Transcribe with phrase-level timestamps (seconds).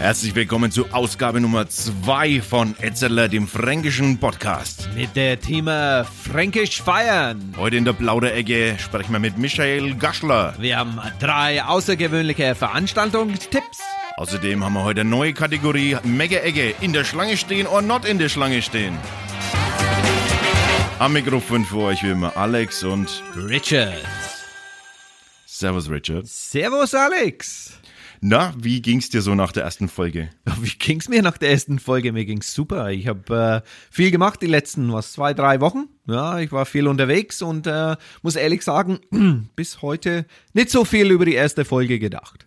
[0.00, 4.88] Herzlich willkommen zu Ausgabe Nummer 2 von Etzeler, dem fränkischen Podcast.
[4.96, 7.54] Mit der Thema Fränkisch feiern.
[7.56, 10.54] Heute in der Plauderecke sprechen wir mit Michael Gaschler.
[10.58, 13.78] Wir haben drei außergewöhnliche Veranstaltungstipps.
[14.16, 16.74] Außerdem haben wir heute eine neue Kategorie Mega-Ecke.
[16.80, 18.98] In der Schlange stehen oder not in der Schlange stehen.
[20.98, 24.02] Am Mikrofon für euch wie immer Alex und Richard.
[25.60, 26.26] Servus Richard.
[26.26, 27.74] Servus Alex.
[28.22, 30.30] Na, wie ging's dir so nach der ersten Folge?
[30.62, 32.12] Wie ging's mir nach der ersten Folge?
[32.12, 32.90] Mir ging's super.
[32.90, 35.88] Ich habe äh, viel gemacht die letzten, was, zwei, drei Wochen.
[36.06, 39.00] Ja, ich war viel unterwegs und äh, muss ehrlich sagen,
[39.54, 42.46] bis heute nicht so viel über die erste Folge gedacht.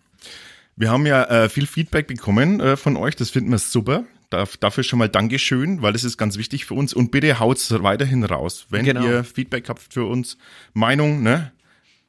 [0.74, 4.02] Wir haben ja äh, viel Feedback bekommen äh, von euch, das finden wir super.
[4.58, 6.92] Dafür schon mal Dankeschön, weil das ist ganz wichtig für uns.
[6.92, 8.66] Und bitte haut's weiterhin raus.
[8.70, 9.04] Wenn Genau.
[9.06, 10.36] ihr Feedback habt für uns,
[10.72, 11.52] Meinung, ne?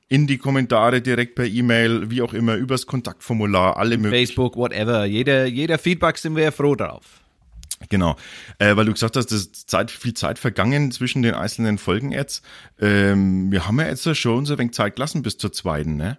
[0.08, 4.28] In die Kommentare direkt per E-Mail, wie auch immer, übers Kontaktformular, alle möglichen.
[4.28, 5.06] Facebook, whatever.
[5.06, 7.22] Jeder, jeder Feedback sind wir froh drauf.
[7.90, 8.16] Genau,
[8.60, 12.12] äh, weil du gesagt hast, es ist Zeit, viel Zeit vergangen zwischen den einzelnen Folgen
[12.12, 12.44] jetzt.
[12.80, 16.18] Ähm, wir haben ja jetzt schon uns ein wenig Zeit gelassen bis zur zweiten, ne?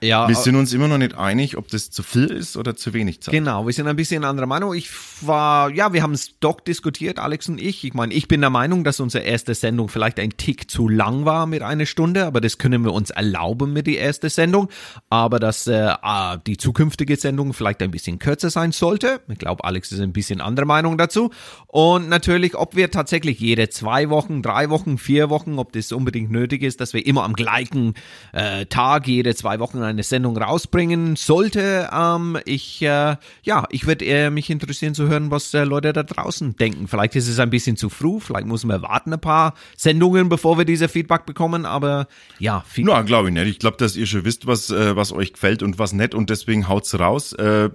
[0.00, 2.92] Ja, Wir sind uns immer noch nicht einig, ob das zu viel ist oder zu
[2.92, 3.32] wenig Zeit.
[3.32, 4.74] Genau, wir sind ein bisschen anderer Meinung.
[4.74, 4.90] Ich
[5.22, 7.84] war, ja, wir haben es doch diskutiert, Alex und ich.
[7.84, 11.24] Ich meine, ich bin der Meinung, dass unsere erste Sendung vielleicht ein Tick zu lang
[11.24, 14.68] war mit einer Stunde, aber das können wir uns erlauben mit der ersten Sendung.
[15.08, 19.20] Aber dass äh, ah, die zukünftige Sendung vielleicht ein bisschen kürzer sein sollte.
[19.28, 21.30] Ich glaube, Alex ist ein bisschen anderer Meinung dazu.
[21.66, 26.30] Und natürlich, ob wir tatsächlich jede zwei Wochen, drei Wochen, vier Wochen, ob das unbedingt
[26.30, 27.94] nötig ist, dass wir immer am gleichen
[28.32, 31.88] äh, Tag jede zwei Wochen eine Sendung rausbringen sollte.
[31.92, 36.02] Ähm, ich, äh, ja, ich würde äh, mich interessieren zu hören, was äh, Leute da
[36.02, 36.88] draußen denken.
[36.88, 40.58] Vielleicht ist es ein bisschen zu früh, vielleicht müssen wir warten ein paar Sendungen, bevor
[40.58, 42.06] wir diese Feedback bekommen, aber
[42.38, 43.46] ja, viel, Na, glaube ich nicht.
[43.46, 46.30] Ich glaube, dass ihr schon wisst, was, äh, was euch gefällt und was nicht und
[46.30, 47.32] deswegen haut's raus.
[47.34, 47.70] Äh,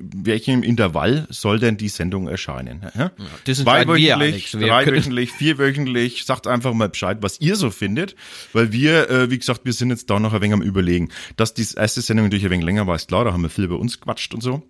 [0.00, 2.82] welchem Intervall soll denn die Sendung erscheinen?
[2.96, 3.12] Ja?
[3.44, 6.24] wir, Zweiwöchentlich, dreiwöchentlich, vierwöchentlich.
[6.24, 8.16] Sagt einfach mal Bescheid, was ihr so findet,
[8.52, 11.10] weil wir, äh, wie gesagt, wir sind jetzt da noch ein wenig am überlegen.
[11.36, 13.64] Dass die erste Sendung natürlich ein wenig länger war, ist klar, da haben wir viel
[13.64, 14.62] über uns gequatscht und so.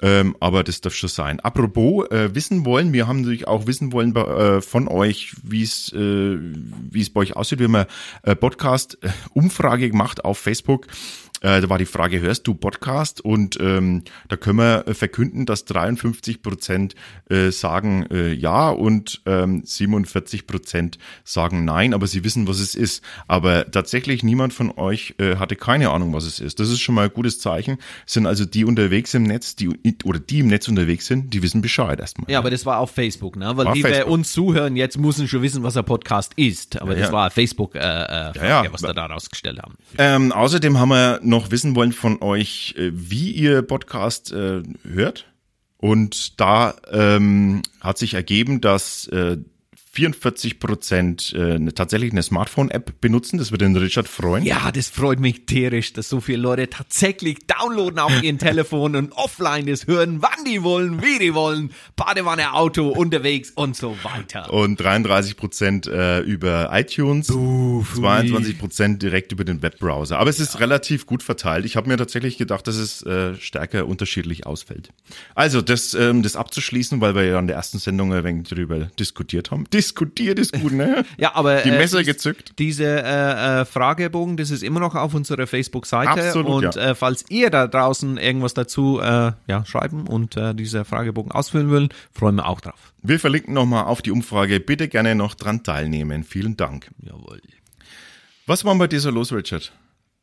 [0.00, 1.38] Ähm, aber das darf schon sein.
[1.40, 5.62] Apropos äh, wissen wollen, wir haben natürlich auch wissen wollen bei, äh, von euch, wie
[5.62, 7.58] es äh, wie es bei euch aussieht.
[7.58, 7.86] Wir haben eine
[8.22, 10.86] äh, Podcast-Umfrage gemacht auf Facebook.
[11.40, 13.20] Äh, da war die Frage, hörst du Podcast?
[13.20, 16.94] Und ähm, da können wir verkünden, dass 53 Prozent
[17.30, 22.74] äh, sagen äh, ja und ähm, 47 Prozent sagen nein, aber sie wissen, was es
[22.74, 23.02] ist.
[23.26, 26.60] Aber tatsächlich niemand von euch äh, hatte keine Ahnung, was es ist.
[26.60, 27.78] Das ist schon mal ein gutes Zeichen.
[28.06, 29.68] Es sind also die unterwegs im Netz, die
[30.04, 32.30] oder die im Netz unterwegs sind, die wissen Bescheid erstmal.
[32.30, 33.56] Ja, aber das war auf Facebook, ne?
[33.56, 34.10] Weil War die, Facebook.
[34.10, 36.80] uns zuhören, jetzt müssen schon wissen, was ein Podcast ist.
[36.80, 37.12] Aber Ja, das ja.
[37.12, 38.72] war Facebook, äh, äh, Frage, ja.
[38.72, 39.74] was wir da rausgestellt haben.
[39.96, 45.26] Ähm, außerdem haben wir noch wissen wollen von euch, äh, wie ihr Podcast äh, hört.
[45.76, 49.36] Und da ähm, hat sich ergeben, dass äh,
[49.98, 53.36] 44 Prozent äh, eine- tatsächlich eine Smartphone-App benutzen.
[53.38, 54.44] Das wird den Richard freuen.
[54.44, 59.10] Ja, das freut mich tierisch, dass so viele Leute tatsächlich downloaden auf ihren Telefon und
[59.12, 64.52] offline das hören, wann die wollen, wie die wollen, Badewanne, Auto, unterwegs und so weiter.
[64.52, 70.18] Und 33 Prozent äh, über iTunes, 22 Prozent direkt über den Webbrowser.
[70.20, 71.64] Aber es ist relativ gut verteilt.
[71.64, 74.90] Ich habe mir tatsächlich gedacht, dass es äh, stärker unterschiedlich ausfällt.
[75.34, 78.78] Also das, ähm, das abzuschließen, weil wir ja in der ersten Sendung ein wenig darüber
[78.98, 79.64] diskutiert haben.
[79.88, 81.04] Diskutiert ist gut, ne?
[81.18, 82.52] Ja, aber Die äh, Messer dies- gezückt.
[82.58, 86.90] Diese äh, äh, Fragebogen, das ist immer noch auf unserer Facebook-Seite Absolut, und ja.
[86.90, 91.70] äh, falls ihr da draußen irgendwas dazu äh, ja, schreiben und äh, diese Fragebogen ausfüllen
[91.70, 92.92] wollen, freuen wir auch drauf.
[93.02, 94.60] Wir verlinken nochmal auf die Umfrage.
[94.60, 96.24] Bitte gerne noch dran teilnehmen.
[96.24, 96.90] Vielen Dank.
[97.02, 97.40] Jawohl.
[98.46, 99.72] Was war denn bei dir so los, Richard?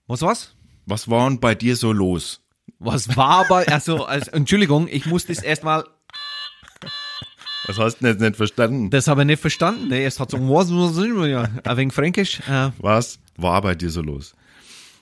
[0.07, 0.53] Was was?
[0.85, 2.41] Was war denn bei dir so los?
[2.79, 5.85] Was war bei, also, also Entschuldigung, ich muss das erstmal,
[7.67, 8.89] Was hast du denn jetzt nicht verstanden?
[8.89, 9.87] das habe ich nicht verstanden.
[9.87, 10.03] Ne?
[10.03, 12.39] Es hat so, was, was, was, ja, ein wenig fränkisch.
[12.49, 14.33] Äh, Was war bei dir so los?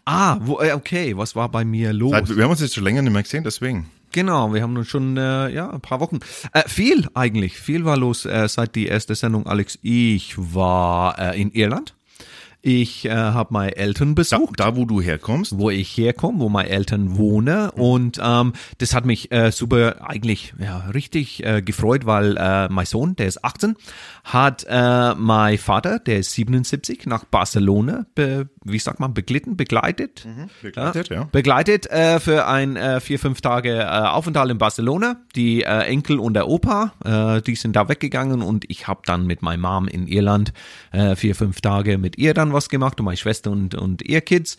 [0.06, 2.12] ah, wo, äh, okay, was war bei mir los?
[2.12, 3.90] Seit, wir haben uns jetzt schon länger nicht mehr gesehen, deswegen.
[4.12, 6.20] Genau, wir haben nun schon äh, ja ein paar Wochen.
[6.54, 9.80] Äh, viel eigentlich, viel war los äh, seit die erste Sendung, Alex.
[9.82, 11.96] Ich war äh, in Irland.
[12.66, 14.58] Ich äh, habe meine Eltern Da, besucht.
[14.58, 15.58] da, wo du herkommst.
[15.60, 17.70] wo ich herkomme, wo meine Eltern wohnen.
[17.72, 22.86] Und ähm, das hat mich äh, super eigentlich ja, richtig äh, gefreut, weil äh, mein
[22.86, 23.76] Sohn, der ist 18,
[24.24, 30.26] hat äh, mein Vater, der ist 77, nach Barcelona, be, wie sagt man, beglitten, begleitet.
[30.62, 31.28] begleitet, ja.
[31.34, 35.18] Begleitet äh, für ein äh, vier, fünf Tage äh, Aufenthalt in Barcelona.
[35.36, 39.28] Die äh, Enkel und der Opa, äh, die sind da weggegangen und ich habe dann
[39.28, 40.54] mit meiner Mom in Irland
[40.94, 44.22] äh, vier, fünf Tage mit ihr dann was gemacht und meine Schwester und, und ihr
[44.22, 44.58] Kids.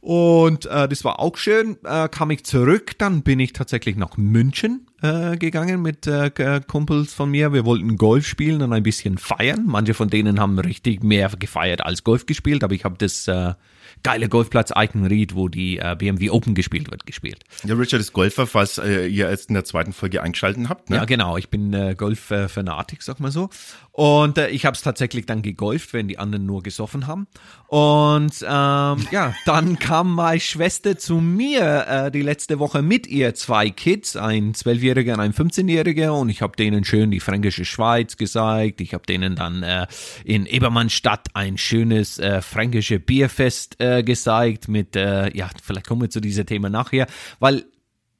[0.00, 1.76] Und äh, das war auch schön.
[1.84, 6.30] Äh, kam ich zurück, dann bin ich tatsächlich nach München äh, gegangen mit äh,
[6.66, 7.52] Kumpels von mir.
[7.52, 9.64] Wir wollten Golf spielen und ein bisschen feiern.
[9.66, 13.54] Manche von denen haben richtig mehr gefeiert als Golf gespielt, aber ich habe das äh,
[14.02, 17.44] geile Golfplatz Eichenried, wo die äh, BMW Open gespielt wird, gespielt.
[17.64, 20.90] Ja, Richard ist Golfer, falls äh, ihr jetzt in der zweiten Folge eingeschaltet habt.
[20.90, 20.96] Ne?
[20.96, 21.36] Ja, genau.
[21.36, 23.50] Ich bin äh, Golf-Fanatik, sag mal so.
[23.98, 27.26] Und äh, ich habe es tatsächlich dann gegolft, wenn die anderen nur gesoffen haben.
[27.66, 33.34] Und ähm, ja, dann kam meine Schwester zu mir äh, die letzte Woche mit ihr
[33.34, 36.10] zwei Kids, ein Zwölfjähriger und ein 15-Jähriger.
[36.10, 38.80] Und ich habe denen schön die fränkische Schweiz gezeigt.
[38.80, 39.88] Ich habe denen dann äh,
[40.22, 46.10] in Ebermannstadt ein schönes äh, fränkische Bierfest äh, gezeigt mit, äh, ja, vielleicht kommen wir
[46.10, 47.08] zu diesem Thema nachher,
[47.40, 47.64] weil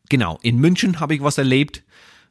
[0.09, 1.85] genau, in München habe ich was erlebt,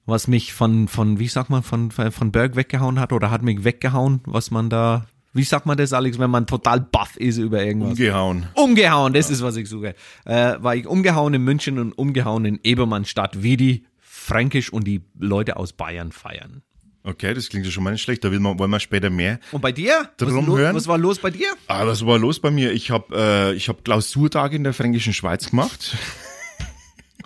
[0.07, 3.63] was mich von, von, wie sagt man, von, von Berg weggehauen hat oder hat mich
[3.63, 7.63] weggehauen, was man da, wie sagt man das, Alex, wenn man total baff ist über
[7.63, 7.91] irgendwas?
[7.91, 8.47] Umgehauen.
[8.55, 9.35] Umgehauen, das ja.
[9.35, 9.93] ist, was ich suche.
[10.25, 15.01] Äh, war ich umgehauen in München und umgehauen in Ebermannstadt, wie die Fränkisch und die
[15.19, 16.63] Leute aus Bayern feiern.
[17.03, 18.23] Okay, das klingt ja schon mal nicht schlecht.
[18.23, 19.39] Da will man, wollen wir später mehr.
[19.53, 20.09] Und bei dir?
[20.17, 20.75] Drum was, hören.
[20.75, 21.47] was war los bei dir?
[21.67, 22.73] Ah, was war los bei mir?
[22.73, 25.95] Ich habe äh, ich hab Klausurtage in der Fränkischen Schweiz gemacht.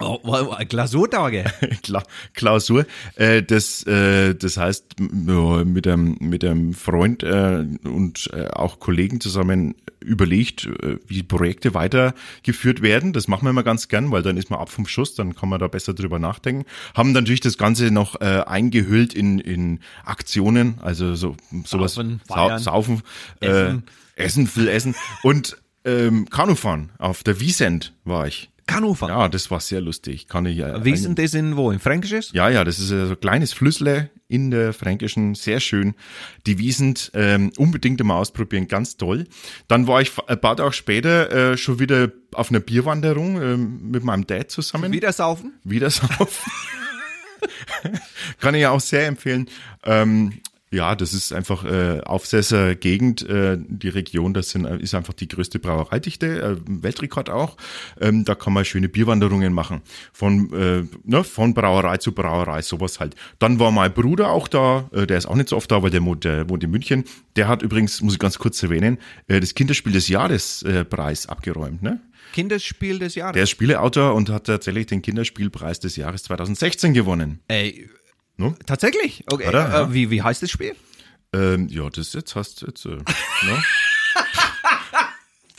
[0.01, 1.45] Oh, Klausurtage.
[1.83, 2.03] Kla
[2.33, 2.85] Klausur.
[3.15, 9.21] Äh, das, äh, das heißt, mit einem, mit einem Freund äh, und äh, auch Kollegen
[9.21, 13.13] zusammen überlegt, äh, wie Projekte weitergeführt werden.
[13.13, 15.49] Das machen wir immer ganz gern, weil dann ist man ab vom Schuss, dann kann
[15.49, 16.65] man da besser drüber nachdenken.
[16.95, 22.57] Haben natürlich das Ganze noch äh, eingehüllt in, in Aktionen, also so sowas Saufen, Sau
[22.57, 23.01] Saufen
[23.39, 23.83] Essen.
[24.15, 24.95] Äh, Essen, viel Essen.
[25.23, 28.50] Und ähm, Kanufahren auf der Wiesent war ich.
[28.71, 29.13] Kanufahren?
[29.13, 30.27] Ja, das war sehr lustig.
[30.27, 30.83] Kann ich ja.
[30.83, 31.71] Wie ist denn das in wo?
[31.71, 32.31] Im Fränkisches?
[32.33, 35.93] Ja, ja, das ist so ein kleines Flüssle in der Fränkischen, sehr schön.
[36.45, 39.27] Die Wiesen ähm, unbedingt immer ausprobieren, ganz toll.
[39.67, 44.05] Dann war ich ein paar Tage später äh, schon wieder auf einer Bierwanderung äh, mit
[44.05, 44.93] meinem Dad zusammen.
[44.93, 45.53] Wieder saufen?
[45.63, 46.51] Wieder saufen.
[48.39, 49.49] Kann ich ja auch sehr empfehlen.
[49.83, 50.39] Ähm,
[50.71, 55.27] ja, das ist einfach äh, Aufsässer Gegend, äh, die Region, das sind, ist einfach die
[55.27, 57.57] größte Brauereidichte, äh, Weltrekord auch.
[57.99, 59.81] Ähm, da kann man schöne Bierwanderungen machen.
[60.13, 63.15] Von, äh, ne, von Brauerei zu Brauerei, sowas halt.
[63.37, 65.89] Dann war mein Bruder auch da, äh, der ist auch nicht so oft da, weil
[65.91, 67.03] der wohnt, der wohnt in München.
[67.35, 68.97] Der hat übrigens, muss ich ganz kurz erwähnen,
[69.27, 71.99] äh, das Kinderspiel des Jahres äh, Preis abgeräumt, ne?
[72.31, 73.33] Kinderspiel des Jahres.
[73.33, 77.41] Der ist Spieleautor und hat tatsächlich den Kinderspielpreis des Jahres 2016 gewonnen.
[77.49, 77.89] Ey,
[78.41, 78.55] No?
[78.65, 79.23] Tatsächlich?
[79.31, 79.47] Okay.
[79.47, 79.93] Oder, äh, ja.
[79.93, 80.75] wie, wie heißt das Spiel?
[81.31, 82.85] Ähm, ja, das jetzt hast du jetzt.
[82.85, 82.89] Äh,
[83.45, 83.63] ne?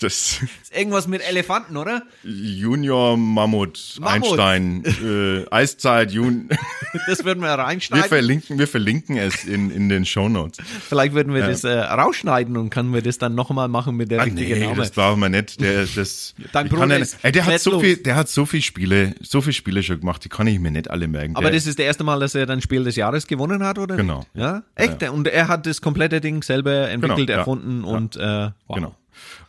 [0.03, 2.03] Das ist irgendwas mit Elefanten, oder?
[2.25, 4.39] Junior Mammut, Mammut.
[4.39, 6.49] Einstein, äh, Eiszeit, Jun.
[7.07, 8.07] Das würden wir Wir reinschneiden.
[8.09, 10.59] verlinken, wir verlinken es in, in den Shownotes.
[10.87, 11.47] Vielleicht würden wir Ja.
[11.49, 14.67] das äh, rausschneiden und können wir das dann nochmal machen mit der Ah, richtigen nee,
[14.67, 14.77] Name.
[14.77, 15.59] das brauchen wir nicht.
[15.63, 18.61] Der, das, Dein Bruder ja ist ey, der hat so viel, der hat so viel
[18.61, 21.35] Spiele, so viel Spiele schon gemacht, die kann ich mir nicht alle merken.
[21.37, 23.79] Aber der, das ist das erste Mal, dass er dann Spiel des Jahres gewonnen hat,
[23.79, 23.97] oder?
[23.97, 24.19] Genau.
[24.19, 24.29] Nicht?
[24.35, 24.63] Ja?
[24.75, 25.03] Echt?
[25.09, 27.39] Und er hat das komplette Ding selber entwickelt, Genau, ja.
[27.39, 28.21] erfunden und äh,
[28.67, 28.75] wow.
[28.75, 28.97] genau.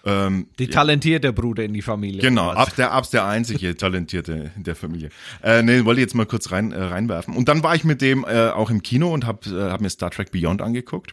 [0.06, 2.22] Ähm, Die talentierte Bruder in die Familie.
[2.22, 5.10] Genau, ab der, ab der einzige Talentierte in der Familie.
[5.42, 7.36] Äh, nee, wollte ich jetzt mal kurz rein, äh, reinwerfen.
[7.36, 9.90] Und dann war ich mit dem äh, auch im Kino und habe äh, hab mir
[9.90, 11.12] Star Trek Beyond angeguckt.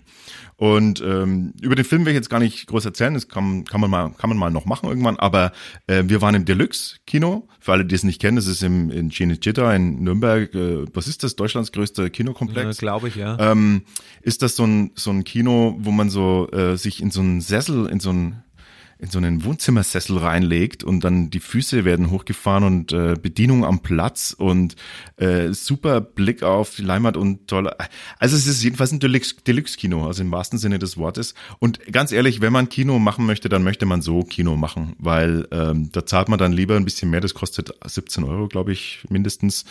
[0.56, 3.80] Und ähm, über den Film will ich jetzt gar nicht groß erzählen, das kann, kann,
[3.80, 5.18] man, mal, kann man mal noch machen irgendwann.
[5.18, 5.52] Aber
[5.86, 7.48] äh, wir waren im Deluxe-Kino.
[7.60, 10.54] Für alle, die es nicht kennen, das ist im, in Cinecittà in Nürnberg.
[10.54, 11.36] Äh, was ist das?
[11.36, 12.78] Deutschlands größter Kinokomplex?
[12.78, 13.38] Glaube ich, ja.
[13.38, 13.82] ähm,
[14.20, 17.40] ist das so ein, so ein Kino, wo man so äh, sich in so einen
[17.40, 18.42] Sessel, in so einen
[19.00, 23.80] in so einen Wohnzimmersessel reinlegt und dann die Füße werden hochgefahren und äh, Bedienung am
[23.80, 24.76] Platz und
[25.16, 27.76] äh, super Blick auf die Leinwand und tolle.
[28.18, 31.34] Also es ist jedenfalls ein Deluxe- Deluxe-Kino, also im wahrsten Sinne des Wortes.
[31.58, 35.48] Und ganz ehrlich, wenn man Kino machen möchte, dann möchte man so Kino machen, weil
[35.50, 37.20] ähm, da zahlt man dann lieber ein bisschen mehr.
[37.20, 39.64] Das kostet 17 Euro, glaube ich, mindestens.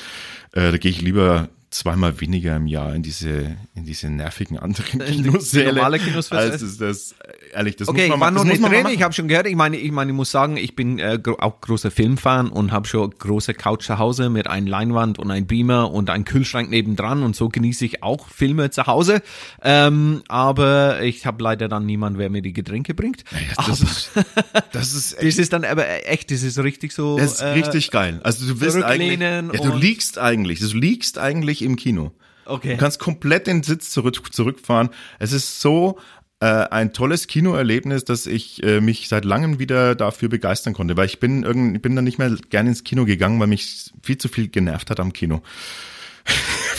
[0.53, 4.99] Äh, da gehe ich lieber zweimal weniger im Jahr in diese in diese nervigen anderen
[5.05, 5.73] Kinosäle.
[5.73, 7.13] normale Kinos als ist das
[7.53, 9.13] ehrlich, das Okay, muss ich man war ma- noch nicht man mal drin, ich habe
[9.13, 12.49] schon gehört, ich meine, ich meine, ich muss sagen, ich bin äh, auch großer Filmfan
[12.49, 16.25] und habe schon große Couch zu Hause mit einer Leinwand und einem Beamer und einem
[16.25, 19.21] Kühlschrank nebendran und so genieße ich auch Filme zu Hause.
[19.61, 23.23] Ähm, aber ich habe leider dann niemand, wer mir die Getränke bringt.
[23.31, 24.09] Ja, das, ist,
[24.71, 27.17] das ist Das ist dann aber echt, das ist richtig so.
[27.17, 28.19] Das ist äh, richtig geil.
[28.23, 32.11] Also du willst eigentlich, ja, du liegst eigentlich, du liegst eigentlich im Kino.
[32.45, 32.71] Okay.
[32.73, 34.89] Du kannst komplett den Sitz zurück, zurückfahren.
[35.19, 35.99] Es ist so
[36.39, 41.05] äh, ein tolles Kinoerlebnis, dass ich äh, mich seit langem wieder dafür begeistern konnte, weil
[41.05, 44.17] ich bin irgend, ich bin dann nicht mehr gerne ins Kino gegangen, weil mich viel
[44.17, 45.41] zu viel genervt hat am Kino.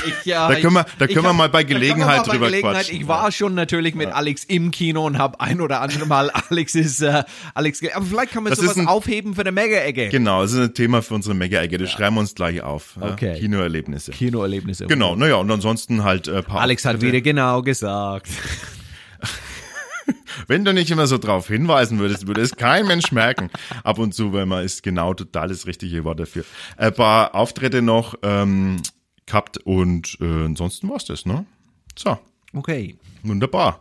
[0.07, 2.77] Ich, ja, Da können wir- da können wir hab- mal bei Gelegenheit bei drüber Gelegenheit.
[2.87, 2.97] quatschen.
[3.01, 7.01] Ich war schon natürlich mit Alex im Kino und habe ein oder andere Mal Alexis,
[7.01, 7.23] äh,
[7.55, 10.09] Alex, aber vielleicht kann man Das sowas ein- aufheben für eine Mega-Ecke.
[10.09, 11.79] Genau, das ist ein Thema für unsere Mega-Ecke.
[11.79, 12.97] Das schreiben wir uns gleich auf.
[13.01, 13.13] ja.
[13.13, 13.39] Okay.
[13.39, 14.13] Kinoerlebnisse.
[14.13, 14.87] Kinoerlebnisse.
[14.87, 18.29] Genau, naja, und ansonsten halt äh, paar Alex hat wieder genau gesagt.
[20.47, 23.51] Wenn du nicht immer so drauf hinweisen würdest, würde es kein Mensch merken.
[23.85, 26.45] Ab und zu, weil man ist genau total das richtige Wort dafür.
[26.77, 28.77] Ein paar Auftritte noch ähm,
[29.31, 31.45] gehabt und äh, ansonsten war's das, ne?
[31.97, 32.19] So,
[32.55, 32.97] Okay.
[33.23, 33.81] wunderbar.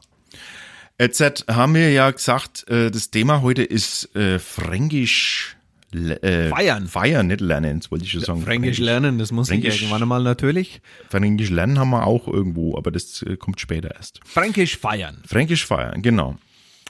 [0.99, 5.55] Jetzt haben wir ja gesagt, äh, das Thema heute ist äh, Fränkisch
[5.93, 6.87] äh, Feiern.
[6.87, 8.41] Feiern, nicht lernen, das wollte ich schon sagen.
[8.43, 9.81] Fränkisch lernen, das muss ich Fränkisch.
[9.81, 10.81] irgendwann einmal natürlich.
[11.09, 14.19] Fränkisch lernen haben wir auch irgendwo, aber das äh, kommt später erst.
[14.25, 15.23] Fränkisch feiern.
[15.25, 16.37] Fränkisch feiern, genau.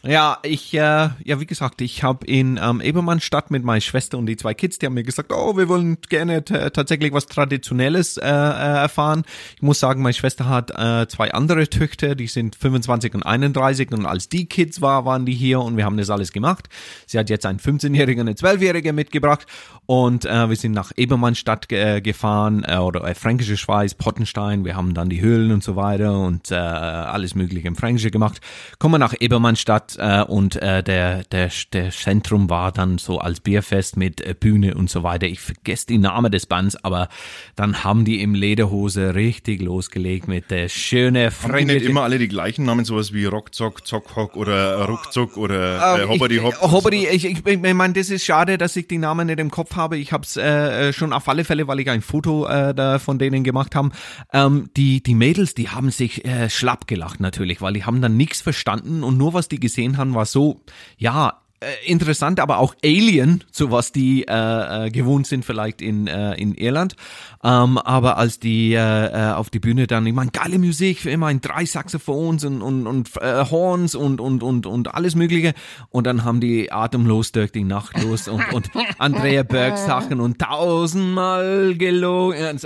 [0.01, 4.27] Ja, ich, äh, ja, wie gesagt, ich habe in ähm, Ebermannstadt mit meiner Schwester und
[4.27, 8.25] die zwei Kids, die haben mir gesagt, oh, wir wollen gerne tatsächlich was Traditionelles äh,
[8.25, 9.24] äh, erfahren.
[9.58, 13.91] Ich muss sagen, meine Schwester hat äh, zwei andere Töchter, die sind 25 und 31
[13.91, 16.70] und als die Kids war, waren die hier und wir haben das alles gemacht.
[17.06, 19.48] Sie hat jetzt einen 15-Jährigen und einen 12-Jährigen mitgebracht
[19.86, 24.77] und äh, wir sind nach Ebermannstadt äh, gefahren äh, oder äh, Fränkische Schweiz, Pottenstein, wir
[24.77, 28.39] haben dann die Höhlen und so weiter und äh, alles mögliche im Fränkische gemacht.
[28.77, 33.39] Kommen wir nach Ebermannstadt äh, und äh, der, der, der Zentrum war dann so als
[33.39, 35.27] Bierfest mit äh, Bühne und so weiter.
[35.27, 37.10] Ich vergesse die Name des Bands, aber
[37.55, 42.19] dann haben die im Lederhose richtig losgelegt mit der schöne Haben die nicht immer alle
[42.19, 46.62] die gleichen Namen, sowas wie Rockzock, Zockhock oder Ruckzuck oder äh, Hobberdi ich, Hopp?
[46.62, 49.75] Hobberdi, ich, ich, ich meine, das ist schade, dass ich die Namen nicht im Kopf
[49.75, 49.98] habe.
[49.98, 53.19] Ich habe es äh, schon auf alle Fälle, weil ich ein Foto äh, da von
[53.19, 53.91] denen gemacht haben.
[54.34, 58.17] Ähm, die, die Mädels, die haben sich äh, schlapp gelacht natürlich, weil die haben dann
[58.17, 60.62] nichts verstanden und nur was die gesehen haben, war so,
[60.98, 61.41] ja,
[61.86, 66.54] interessant, aber auch Alien, so was die äh, äh, gewohnt sind vielleicht in, äh, in
[66.56, 66.96] Irland.
[67.44, 71.30] Ähm, aber als die äh, äh, auf die Bühne dann, ich meine, geile Musik, immer
[71.32, 75.54] in drei Saxophons und, und, und äh, Horns und, und, und, und alles mögliche.
[75.89, 80.39] Und dann haben die atemlos durch die Nacht los und, und Andrea Berg Sachen und
[80.39, 82.60] tausendmal gelogen.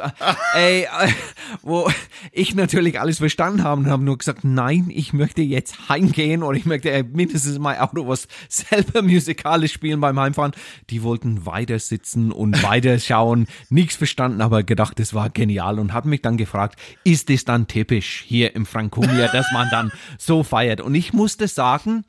[0.55, 0.87] Ey, äh,
[1.61, 1.89] wo
[2.31, 6.57] ich natürlich alles verstanden habe und habe nur gesagt, nein, ich möchte jetzt heimgehen oder
[6.57, 8.27] ich möchte äh, mindestens mein Auto was
[8.83, 10.53] selber musikalisch spielen beim Heimfahren.
[10.89, 15.93] Die wollten weiter sitzen und weiter schauen, nichts verstanden, aber gedacht, das war genial und
[15.93, 20.43] haben mich dann gefragt, ist das dann typisch hier im Franconia, dass man dann so
[20.43, 20.81] feiert?
[20.81, 22.05] Und ich musste sagen,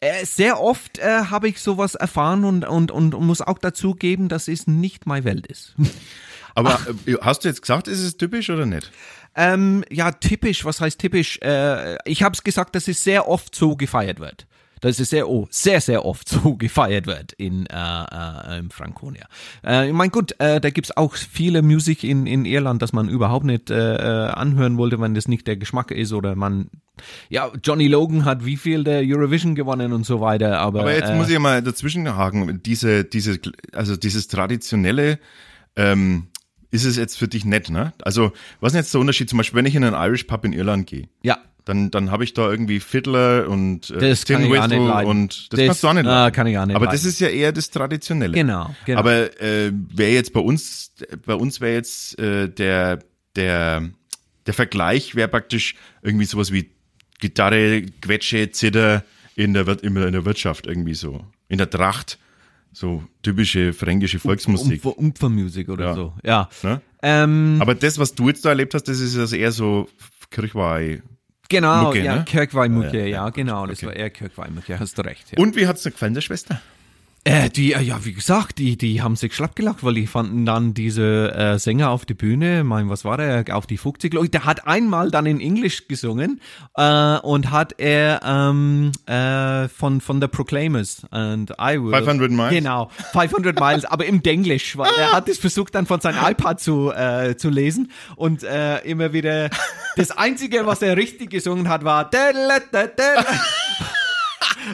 [0.00, 4.28] äh, sehr oft äh, habe ich sowas erfahren und, und, und muss auch dazu geben,
[4.28, 5.74] dass es nicht meine Welt ist.
[6.54, 8.90] Aber äh, hast du jetzt gesagt, ist es typisch oder nicht?
[9.36, 11.38] Ähm, ja, typisch, was heißt typisch?
[11.42, 14.47] Äh, ich habe es gesagt, dass es sehr oft so gefeiert wird.
[14.80, 19.26] Dass es sehr, oh, sehr, sehr oft so gefeiert wird in äh, äh, im Franconia.
[19.64, 23.08] Äh, ich mein gut, äh, da gibt's auch viele Musik in, in Irland, dass man
[23.08, 26.70] überhaupt nicht äh, äh, anhören wollte, wenn das nicht der Geschmack ist oder man
[27.28, 31.10] ja, Johnny Logan hat wie viel der Eurovision gewonnen und so weiter, aber, Aber jetzt
[31.10, 32.60] äh, muss ich mal dazwischen haken.
[32.64, 33.38] Diese, diese,
[33.72, 35.20] also dieses traditionelle,
[35.76, 36.28] ähm,
[36.70, 37.92] ist es jetzt für dich nett, ne?
[38.02, 39.30] Also, was ist jetzt der Unterschied?
[39.30, 42.24] Zum Beispiel, wenn ich in einen Irish Pub in Irland gehe, ja, dann, dann habe
[42.24, 45.92] ich da irgendwie Fiddler und äh, Das nicht Whistle und das, Das- kannst du auch
[45.94, 46.34] nicht ah, leiden.
[46.34, 47.08] kann ich auch nicht Aber das leiden.
[47.10, 48.32] ist ja eher das Traditionelle.
[48.32, 48.98] Genau, genau.
[49.00, 50.92] Aber äh, wäre jetzt bei uns,
[51.26, 53.00] bei uns wäre jetzt äh, der,
[53.36, 53.88] der,
[54.46, 56.70] der Vergleich wäre praktisch irgendwie sowas wie
[57.20, 61.24] Gitarre, Quetsche, Zither in der, in der Wirtschaft irgendwie so.
[61.48, 62.18] In der Tracht.
[62.72, 64.84] So typische fränkische Volksmusik.
[64.84, 65.94] Umfer, Umfermusik oder Ja.
[65.94, 66.12] so.
[66.22, 66.48] Ja.
[66.62, 66.80] Ne?
[67.02, 69.88] Ähm, Aber das, was du jetzt da erlebt hast, das ist also eher so
[70.30, 71.02] Kirchweih.
[71.48, 72.24] Genau, Mucke, ja, ne?
[72.24, 75.32] Kirchweihmucke, ja, genau, das war eher Kirchweihmucke, hast du recht.
[75.32, 75.42] Ja.
[75.42, 76.60] Und wie hat's dir gefallen, der Schwester?
[77.24, 80.46] Äh, die, äh, ja, wie gesagt, die, die haben sich schlapp gelacht, weil die fanden
[80.46, 84.24] dann diese äh, Sänger auf die Bühne, mein, was war der, auf die 50, glaub
[84.24, 86.40] ich, der hat einmal dann in Englisch gesungen
[86.76, 91.92] äh, und hat er ähm, äh, von, von The Proclaimers and I will.
[91.92, 92.50] 500 Miles?
[92.50, 96.60] Genau, 500 Miles, aber im Denglisch, weil er hat es versucht dann von seinem iPad
[96.60, 99.50] zu, äh, zu lesen und äh, immer wieder,
[99.96, 102.08] das Einzige, was er richtig gesungen hat, war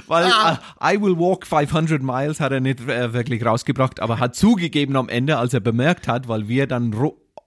[0.07, 4.35] weil äh, I Will Walk 500 Miles hat er nicht äh, wirklich rausgebracht, aber hat
[4.35, 6.95] zugegeben am Ende, als er bemerkt hat, weil wir dann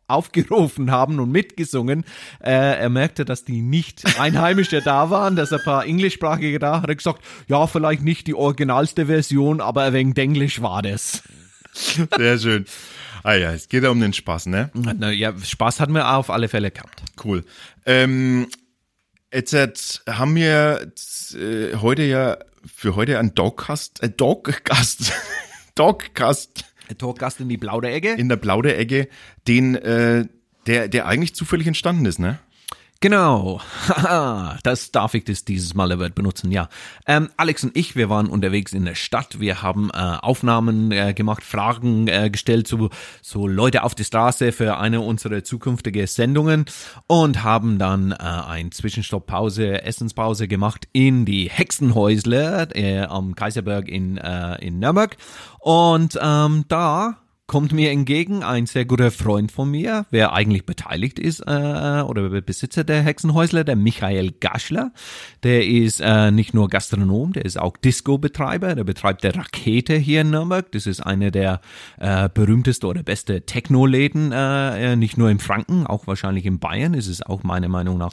[0.07, 2.05] aufgerufen haben und mitgesungen,
[2.39, 6.89] äh, er merkte, dass die nicht Einheimische da waren, dass ein paar Englischsprachige da, hat
[6.89, 11.23] er gesagt, ja, vielleicht nicht die originalste Version, aber ein wenig Englisch war das.
[11.73, 12.65] Sehr schön.
[13.23, 14.69] Ah ja, es geht ja um den Spaß, ne?
[14.73, 17.03] Na, ja, Spaß hatten wir auf alle Fälle gehabt.
[17.23, 17.43] Cool.
[17.85, 18.47] Ähm,
[19.33, 20.91] jetzt, jetzt haben wir
[21.33, 25.13] äh, heute ja für heute einen Dogcast, äh, Dogcast,
[25.75, 26.65] Dogcast
[26.97, 28.13] Talkgast in die blaue Ecke.
[28.13, 29.09] in der Plauderecke,
[29.47, 30.25] den, äh,
[30.67, 32.39] Der, der eigentlich zufällig entstanden ist, ne?
[32.99, 33.61] Genau,
[34.63, 36.67] das darf ich das dieses Mal aber benutzen, ja.
[37.05, 41.13] Ähm, Alex und ich, wir waren unterwegs in der Stadt, wir haben äh, Aufnahmen äh,
[41.13, 42.89] gemacht, Fragen äh, gestellt zu
[43.21, 46.65] so Leute auf die Straße für eine unserer zukünftige Sendungen
[47.05, 53.89] und haben dann äh, ein Zwischenstopp Pause, Essenspause gemacht in die Hexenhäusle äh, am Kaiserberg
[53.89, 55.17] in, äh, in Nürnberg.
[55.59, 61.17] Und ähm, da kommt mir entgegen ein sehr guter Freund von mir, wer eigentlich beteiligt
[61.17, 64.91] ist äh, oder Besitzer der Hexenhäusler, der Michael Gaschler.
[65.43, 68.75] Der ist äh, nicht nur Gastronom, der ist auch Disco-Betreiber.
[68.75, 70.69] Der betreibt der Rakete hier in Nürnberg.
[70.73, 71.61] Das ist eine der
[71.99, 76.93] äh, berühmteste oder beste Techno-Läden, äh, nicht nur in Franken, auch wahrscheinlich in Bayern.
[76.93, 78.11] Ist es auch meiner Meinung nach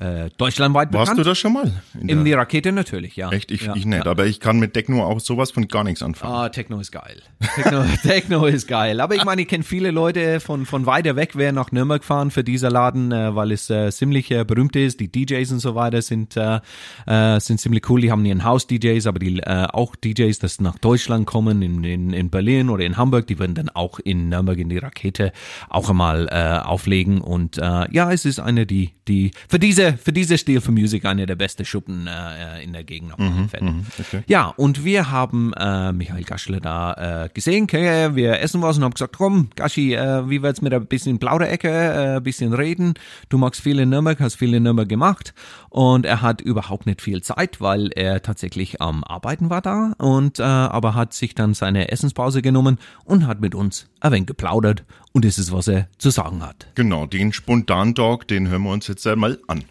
[0.00, 1.08] äh, deutschlandweit bekannt.
[1.08, 1.72] Warst du da schon mal?
[1.98, 3.30] In, in die Rakete natürlich, ja.
[3.30, 3.50] Echt?
[3.50, 4.10] Ich, ja, ich nicht, ja.
[4.10, 6.34] aber ich kann mit Techno auch sowas von gar nichts anfangen.
[6.34, 7.22] Ah, Techno ist geil.
[7.54, 9.00] Techno, Techno ist geil.
[9.00, 12.30] Aber ich meine, ich kenne viele Leute von, von weiter weg, wer nach Nürnberg fahren
[12.30, 15.00] für dieser Laden, äh, weil es äh, ziemlich äh, berühmt ist.
[15.00, 16.60] Die DJs und so weiter sind, äh,
[17.06, 18.02] äh, sind ziemlich cool.
[18.02, 22.12] Die haben ihren Haus-DJs, aber die äh, auch DJs, das nach Deutschland kommen, in, in,
[22.12, 25.32] in Berlin oder in Hamburg, die werden dann auch in Nürnberg in die Rakete
[25.70, 27.20] auch einmal äh, auflegen.
[27.20, 31.04] Und äh, ja, es ist eine, die, die für diese, für diese Stil für Music
[31.04, 33.12] eine der besten Schuppen äh, in der Gegend.
[33.12, 34.22] Auf mhm, mhm, okay.
[34.26, 37.64] Ja, und wir haben äh, Michael Gaschler da äh, gesehen.
[37.64, 41.18] Okay, wir essen was und haben gesagt, komm, Gaschi, äh, wie wird's mit ein bisschen
[41.18, 42.94] Plauderecke, äh, ein bisschen reden?
[43.28, 45.34] Du magst viel in Nürnberg, hast viel in Nürnberg gemacht.
[45.68, 50.38] Und er hat überhaupt nicht viel Zeit, weil er tatsächlich am Arbeiten war da und
[50.38, 54.84] äh, aber hat sich dann seine Essenspause genommen und hat mit uns ein wenig geplaudert
[55.12, 56.66] und das ist, was er zu sagen hat.
[56.74, 59.64] Genau, den Spontan-Talk, den hören wir uns jetzt einmal an.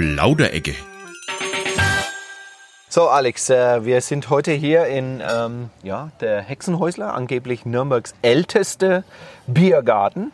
[0.00, 0.74] Plauderecke.
[2.88, 9.04] So, Alex, äh, wir sind heute hier in ähm, ja, der Hexenhäusler, angeblich Nürnbergs älteste
[9.46, 10.32] Biergarten.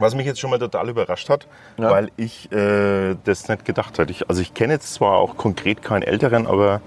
[0.00, 1.46] Was mich jetzt schon mal total überrascht hat,
[1.78, 1.88] Ja.
[1.92, 4.10] weil ich äh, das nicht gedacht hätte.
[4.10, 6.80] Ich, also ich kenne jetzt zwar auch konkret keinen Älteren, aber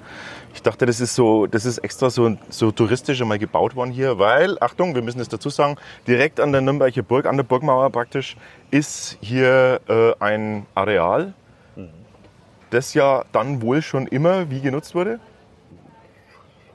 [0.54, 4.20] ich dachte, das ist so, das ist extra so, so touristisch einmal gebaut worden hier,
[4.20, 7.90] weil, Achtung, wir müssen es dazu sagen, direkt an der Nürnberger Burg, an der Burgmauer
[7.92, 8.36] praktisch,
[8.72, 11.34] ist hier äh, ein Areal,
[12.70, 15.20] das ja dann wohl schon immer wie genutzt wurde.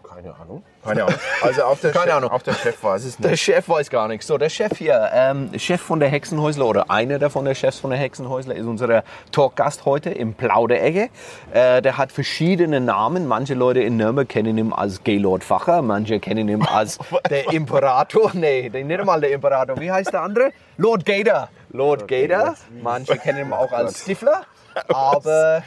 [0.08, 0.62] Keine Ahnung.
[0.84, 1.18] Keine Ahnung.
[1.42, 2.30] Also auch der, Keine Chef, Ahnung.
[2.30, 3.42] Auch der Chef weiß es Der nicht.
[3.42, 4.26] Chef weiß gar nichts.
[4.26, 7.90] So, der Chef hier, ähm, Chef von der Hexenhäusler oder einer davon der Chefs von
[7.90, 9.02] der Hexenhäusler ist unser
[9.32, 11.10] Talkgast heute im Plauderecke.
[11.52, 13.26] Äh, der hat verschiedene Namen.
[13.26, 16.98] Manche Leute in Nürnberg kennen ihn als Gaylord Facher, manche kennen ihn als
[17.30, 18.30] der Imperator.
[18.34, 19.78] Nee, der- nicht einmal der Imperator.
[19.80, 20.50] Wie heißt der andere?
[20.78, 21.48] Lord Gator.
[21.70, 22.54] Lord Gator.
[22.82, 24.42] Manche kennen ihn auch als Stifler.
[24.88, 25.62] Aber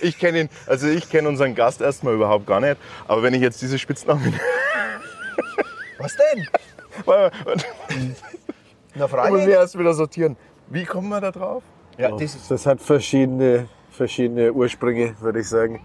[0.00, 2.76] ich kenne ihn, also ich kenne unseren Gast erstmal überhaupt gar nicht.
[3.06, 4.34] Aber wenn ich jetzt diese Spitznamen.
[5.98, 6.46] was denn?
[7.06, 7.30] Na,
[9.02, 9.46] muss freilich.
[9.46, 10.36] ich erst wieder sortieren.
[10.68, 11.62] Wie kommen wir da drauf?
[11.96, 15.80] Ja, das Das hat verschiedene, verschiedene Ursprünge, würde ich sagen.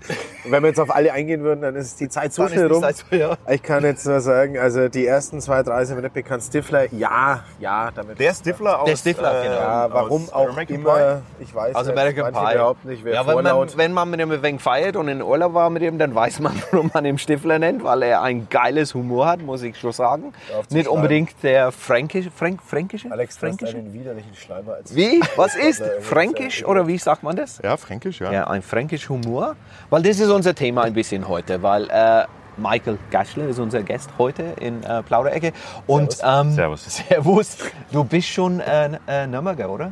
[0.46, 2.68] Und wenn wir jetzt auf alle eingehen würden, dann ist die Zeit so Dann schnell
[2.68, 2.82] rum.
[2.82, 3.36] Zeit so, ja.
[3.50, 6.44] Ich kann jetzt nur sagen, also die ersten zwei, drei sind mir nicht bekannt.
[6.44, 8.20] Stifler, ja, ja, damit.
[8.20, 8.86] Der Stifler aus.
[8.90, 9.56] Der Stifler, genau.
[9.56, 12.54] ja, warum auch American immer, ich weiß Also nicht, American Pie.
[12.54, 13.70] behaupten nicht, wer ja, wenn vorlaut.
[13.70, 16.16] man, wenn man mit ihm ein wenig feiert und in Urlaub war mit ihm, dann
[16.16, 19.78] weiß man, warum man ihn Stifler nennt, weil er ein geiles Humor hat, muss ich
[19.78, 20.34] schon sagen.
[20.70, 23.12] Nicht unbedingt der fränkische, Frank, fränkische?
[23.12, 23.78] Alex, fränkische?
[23.78, 25.20] einen widerlichen Schleimer als Wie?
[25.36, 25.84] Was ist?
[26.02, 27.60] Fränkisch oder wie sagt man das?
[27.64, 28.32] Ja, fränkisch, ja.
[28.32, 29.56] Ja, ein fränkisch Humor.
[29.90, 32.26] Weil das ist unser Thema ein bisschen heute, weil äh,
[32.58, 35.54] Michael Gaschler ist unser Gast heute in äh, Plauderecke.
[35.88, 36.86] Und ähm, Servus.
[37.10, 37.58] Servus.
[37.92, 39.92] Du bist schon äh, äh, Nürnberger, oder?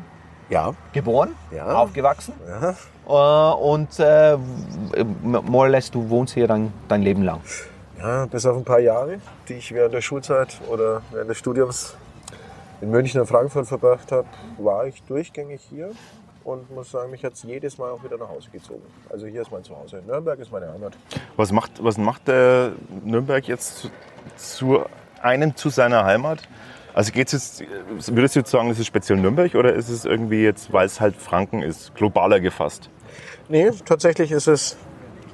[0.50, 1.36] Ja, Geboren?
[1.56, 1.74] Ja.
[1.74, 2.34] Aufgewachsen?
[2.47, 2.76] ja.
[3.08, 4.38] Äh, und äh,
[5.24, 7.41] more or less, du wohnst hier dein, dein Leben lang.
[7.97, 11.95] Ja, bis auf ein paar Jahre, die ich während der Schulzeit oder während des Studiums
[12.82, 15.91] in München und Frankfurt verbracht habe, war ich durchgängig hier
[16.43, 18.84] und muss sagen, mich hat es jedes Mal auch wieder nach Hause gezogen.
[19.10, 20.01] Also hier ist mein Zuhause.
[20.06, 20.97] Nürnberg ist meine Heimat.
[21.36, 22.73] Was macht, was macht der
[23.04, 23.89] Nürnberg jetzt zu,
[24.36, 24.86] zu
[25.21, 26.47] einem zu seiner Heimat?
[26.93, 27.63] Also geht's jetzt,
[28.08, 30.99] würdest du jetzt sagen, ist es speziell Nürnberg oder ist es irgendwie jetzt, weil es
[30.99, 32.89] halt Franken ist, globaler gefasst?
[33.47, 34.77] Nee, tatsächlich ist es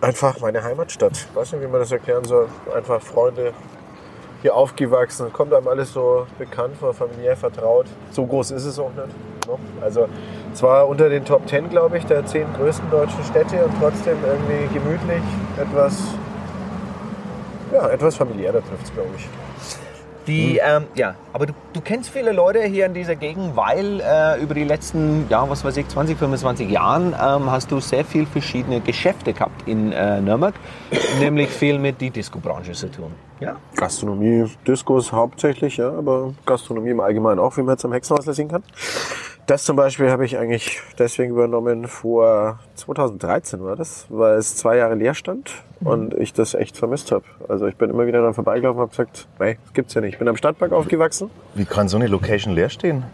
[0.02, 1.14] einfach meine Heimatstadt.
[1.14, 2.48] Ich weiß nicht, wie man das erklären soll.
[2.76, 3.54] Einfach Freunde,
[4.48, 7.86] hier aufgewachsen, kommt einem alles so bekannt vor, familiär vertraut.
[8.12, 9.08] So groß ist es auch nicht.
[9.46, 9.58] Ne?
[9.82, 10.08] Also
[10.54, 14.74] zwar unter den Top 10, glaube ich, der zehn größten deutschen Städte und trotzdem irgendwie
[14.74, 15.24] gemütlich,
[15.58, 15.98] etwas,
[17.74, 19.28] ja, etwas familiärer trifft es, glaube ich.
[20.28, 24.42] Die, ähm, ja, aber du, du kennst viele Leute hier in dieser Gegend, weil äh,
[24.42, 28.26] über die letzten, ja, was weiß ich, 20, 25 Jahren ähm, hast du sehr viel
[28.26, 30.56] verschiedene Geschäfte gehabt in äh, Nürnberg,
[31.20, 33.12] nämlich viel mit die Disco-Branche zu tun.
[33.40, 33.58] Ja?
[33.76, 38.50] Gastronomie, Diskos hauptsächlich, ja, aber Gastronomie im Allgemeinen auch, wie man jetzt am Hexenhaus sehen
[38.50, 38.64] kann.
[39.48, 44.76] Das zum Beispiel habe ich eigentlich deswegen übernommen vor 2013 war das, weil es zwei
[44.76, 47.24] Jahre leer stand und ich das echt vermisst habe.
[47.48, 50.14] Also ich bin immer wieder dann vorbeigelaufen und habe gesagt, nee, das gibt's ja nicht.
[50.14, 51.30] Ich bin am Stadtpark aufgewachsen.
[51.56, 53.06] Wie kann so eine Location leer stehen?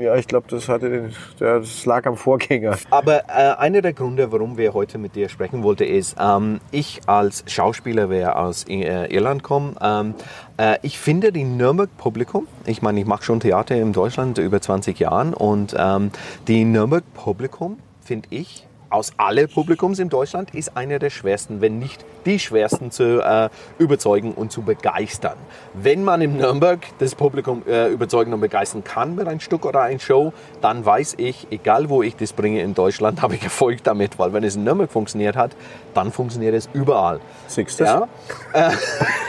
[0.00, 2.76] Ja, ich glaube, das hatte den, das lag am Vorgänger.
[2.90, 7.00] Aber äh, einer der Gründe, warum wir heute mit dir sprechen wollten, ist, ähm, ich
[7.06, 10.14] als Schauspieler, wer aus äh, Irland komme, ähm,
[10.56, 14.98] äh, ich finde die Nürnberg-Publikum, ich meine, ich mache schon Theater in Deutschland über 20
[14.98, 16.10] Jahren und ähm,
[16.46, 22.04] die Nürnberg-Publikum, finde ich, aus alle Publikums in Deutschland ist einer der schwersten, wenn nicht
[22.24, 23.48] die schwersten zu äh,
[23.78, 25.36] überzeugen und zu begeistern.
[25.74, 29.82] Wenn man in Nürnberg das Publikum äh, überzeugen und begeistern kann mit einem Stück oder
[29.82, 33.82] einer Show, dann weiß ich, egal wo ich das bringe in Deutschland, habe ich Erfolg
[33.84, 35.52] damit, weil wenn es in Nürnberg funktioniert hat,
[35.94, 37.20] dann funktioniert es überall.
[37.46, 37.84] Siehst du?
[37.84, 38.08] Ja?
[38.54, 38.70] Äh,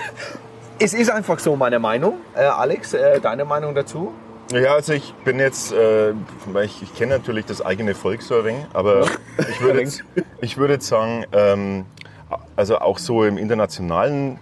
[0.79, 2.15] es ist einfach so meine Meinung.
[2.35, 4.13] Äh, Alex, äh, deine Meinung dazu?
[4.51, 6.11] Ja, also ich bin jetzt, äh,
[6.63, 9.05] ich, ich kenne natürlich das eigene Volk so ein wenig, aber
[9.49, 10.03] ich würde jetzt,
[10.41, 11.85] ich würde jetzt sagen, ähm,
[12.55, 14.39] also auch so im internationalen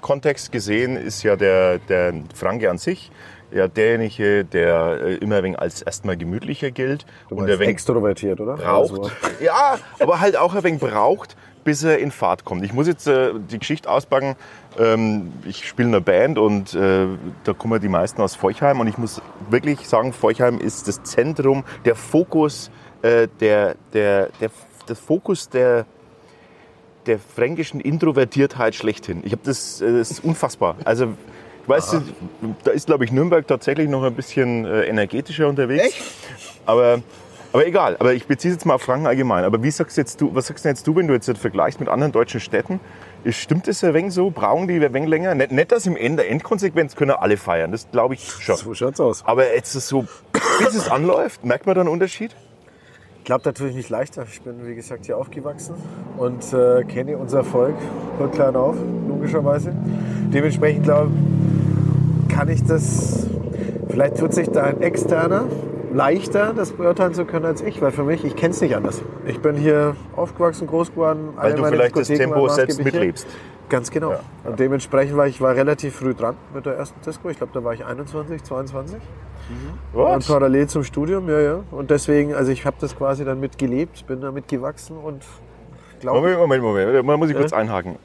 [0.00, 3.10] Kontext gesehen ist ja der, der Franke an sich
[3.52, 7.74] ja derjenige, der äh, immer ein wenig als erstmal gemütlicher gilt Du und ein wenig
[7.74, 8.56] extrovertiert, oder?
[8.56, 8.90] braucht.
[8.90, 12.64] Also, Ja, aber halt auch ein wenig braucht, bis er in Fahrt kommt.
[12.64, 14.36] Ich muss jetzt äh, die Geschichte auspacken.
[14.78, 17.06] Ähm, ich spiele in einer Band und äh,
[17.44, 21.64] da kommen die meisten aus Forchheim und ich muss wirklich sagen, Forchheim ist das Zentrum,
[21.84, 22.70] der Fokus,
[23.02, 24.50] äh, der, der, der,
[24.88, 25.86] der Fokus der,
[27.06, 29.22] der fränkischen Introvertiertheit schlechthin.
[29.24, 30.76] Ich habe das, äh, das ist unfassbar.
[30.84, 31.14] Also
[31.66, 32.02] Weißt du,
[32.62, 35.86] da ist, glaube ich, Nürnberg tatsächlich noch ein bisschen äh, energetischer unterwegs.
[35.86, 36.02] Echt?
[36.66, 37.00] Aber,
[37.54, 37.96] aber egal.
[38.00, 39.44] Aber ich beziehe es jetzt mal auf Franken allgemein.
[39.44, 41.88] Aber wie sagst jetzt du, was sagst denn jetzt du, wenn du jetzt vergleichst mit
[41.88, 42.80] anderen deutschen Städten?
[43.22, 44.30] Ist, stimmt das ein wenig so?
[44.30, 45.36] Brauchen die ein wenig länger?
[45.36, 47.70] Nicht, nicht dass im Ende, Endkonsequenz können alle feiern.
[47.70, 48.56] Das glaube ich schon.
[48.56, 49.24] so schaut's aus.
[49.24, 50.04] Aber jetzt so,
[50.58, 52.34] bis es anläuft, merkt man da einen Unterschied?
[53.18, 54.26] Ich glaube natürlich nicht leichter.
[54.28, 55.76] Ich bin, wie gesagt, hier aufgewachsen
[56.16, 57.76] und äh, kenne unser Volk
[58.18, 58.74] von klein auf,
[59.08, 59.72] logischerweise.
[60.32, 61.12] Dementsprechend glaube
[62.28, 63.28] kann ich das,
[63.88, 65.46] vielleicht tut sich da ein externer
[65.94, 69.02] leichter, das beurteilen zu können als ich, weil für mich, ich kenne es nicht anders.
[69.26, 71.30] Ich bin hier aufgewachsen, groß geworden.
[71.36, 73.26] Weil du vielleicht das Tempo selbst mitlebst.
[73.68, 74.10] Ganz genau.
[74.10, 74.20] Ja.
[74.44, 77.30] Und dementsprechend war ich war relativ früh dran mit der ersten Disco.
[77.30, 78.96] Ich glaube, da war ich 21, 22.
[79.92, 80.26] Und Was?
[80.26, 81.60] parallel zum Studium, ja, ja.
[81.70, 85.22] Und deswegen, also ich habe das quasi dann mitgelebt, bin damit gewachsen und
[86.00, 87.08] glaube, Moment, Moment, Moment.
[87.08, 87.96] Da muss ich kurz einhaken.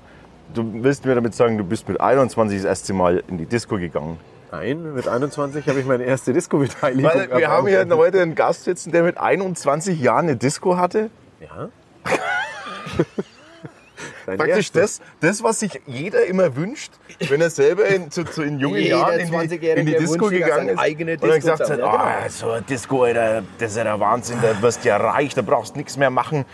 [0.53, 3.77] Du willst mir damit sagen, du bist mit 21 das erste Mal in die Disco
[3.77, 4.17] gegangen.
[4.51, 7.11] Nein, mit 21 habe ich meine erste Disco-Beteiligung.
[7.11, 11.09] Weil wir haben hier heute einen Gast sitzen, der mit 21 Jahren eine Disco hatte.
[11.39, 11.69] Ja.
[14.37, 16.91] Praktisch das, das, was sich jeder immer wünscht,
[17.29, 19.95] wenn er selber in, zu, zu in jungen Jeder Jahren in die, 20-Jährige in die
[19.95, 20.79] Disco wünscht sich gegangen seine ist.
[20.79, 21.79] eigene und dann Disco gesagt hat.
[21.79, 24.97] Ja, ah, so eine Disco, Alter, das ist ja der Wahnsinn, da wirst du ja
[24.97, 26.45] reich, da brauchst du nichts mehr machen.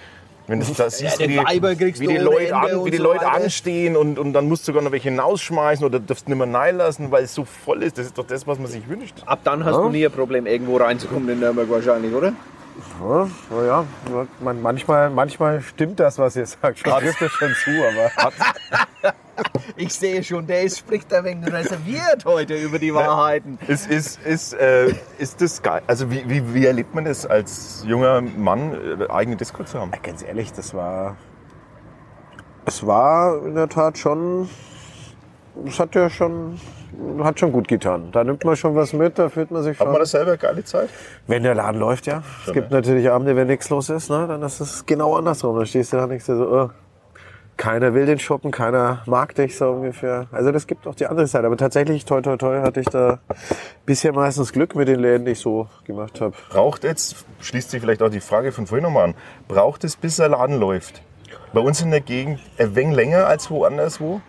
[0.48, 3.28] Wenn du da siehst, die wie, die, wie die Leute, an, wie die so Leute
[3.28, 6.78] anstehen und, und dann musst du sogar noch welche hinausschmeißen oder darfst nicht mehr nein
[6.78, 7.98] lassen, weil es so voll ist.
[7.98, 9.16] Das ist doch das, was man sich wünscht.
[9.26, 12.34] Ab dann hast du nie ein Problem, irgendwo reinzukommen in Nürnberg wahrscheinlich, oder?
[13.04, 13.86] Ja, na ja,
[14.40, 16.78] man, manchmal, manchmal stimmt das, was ihr sagt.
[16.78, 18.34] Ich trifft das schon zu, aber
[19.78, 23.60] Ich sehe schon, der ist, spricht ein wenig reserviert heute über die Wahrheiten.
[23.68, 25.82] Ist, ist, ist, äh, ist das geil?
[25.88, 29.92] Also wie, wie, wie erlebt man das als junger Mann, äh, eigene Disco zu haben?
[30.04, 31.18] ganz ehrlich, das war.
[32.66, 34.50] Es war in der Tat schon.
[35.66, 36.60] Es hat ja schon.
[37.20, 38.10] Hat schon gut getan.
[38.12, 39.88] Da nimmt man schon was mit, da fühlt man sich schon.
[39.88, 40.90] Hat man das selber geile Zeit?
[41.28, 42.24] Wenn der Laden läuft, ja.
[42.46, 44.26] Es gibt natürlich Abende, wenn nichts los ist, ne?
[44.28, 45.58] dann ist es genau andersrum.
[45.58, 46.70] Dann stehst du da nicht so, oh,
[47.58, 50.28] keiner will den shoppen, keiner mag dich so ungefähr.
[50.32, 51.48] Also das gibt auch die andere Seite.
[51.48, 53.20] Aber tatsächlich, toi toi toi, hatte ich da
[53.86, 56.36] bisher meistens Glück mit den Läden, die ich so gemacht habe.
[56.50, 59.16] Braucht jetzt, schließt sich vielleicht auch die Frage von vorhin nochmal an,
[59.48, 61.02] braucht es, bis der Laden läuft?
[61.54, 64.22] Bei uns in der Gegend ein wenig länger als woanders wo?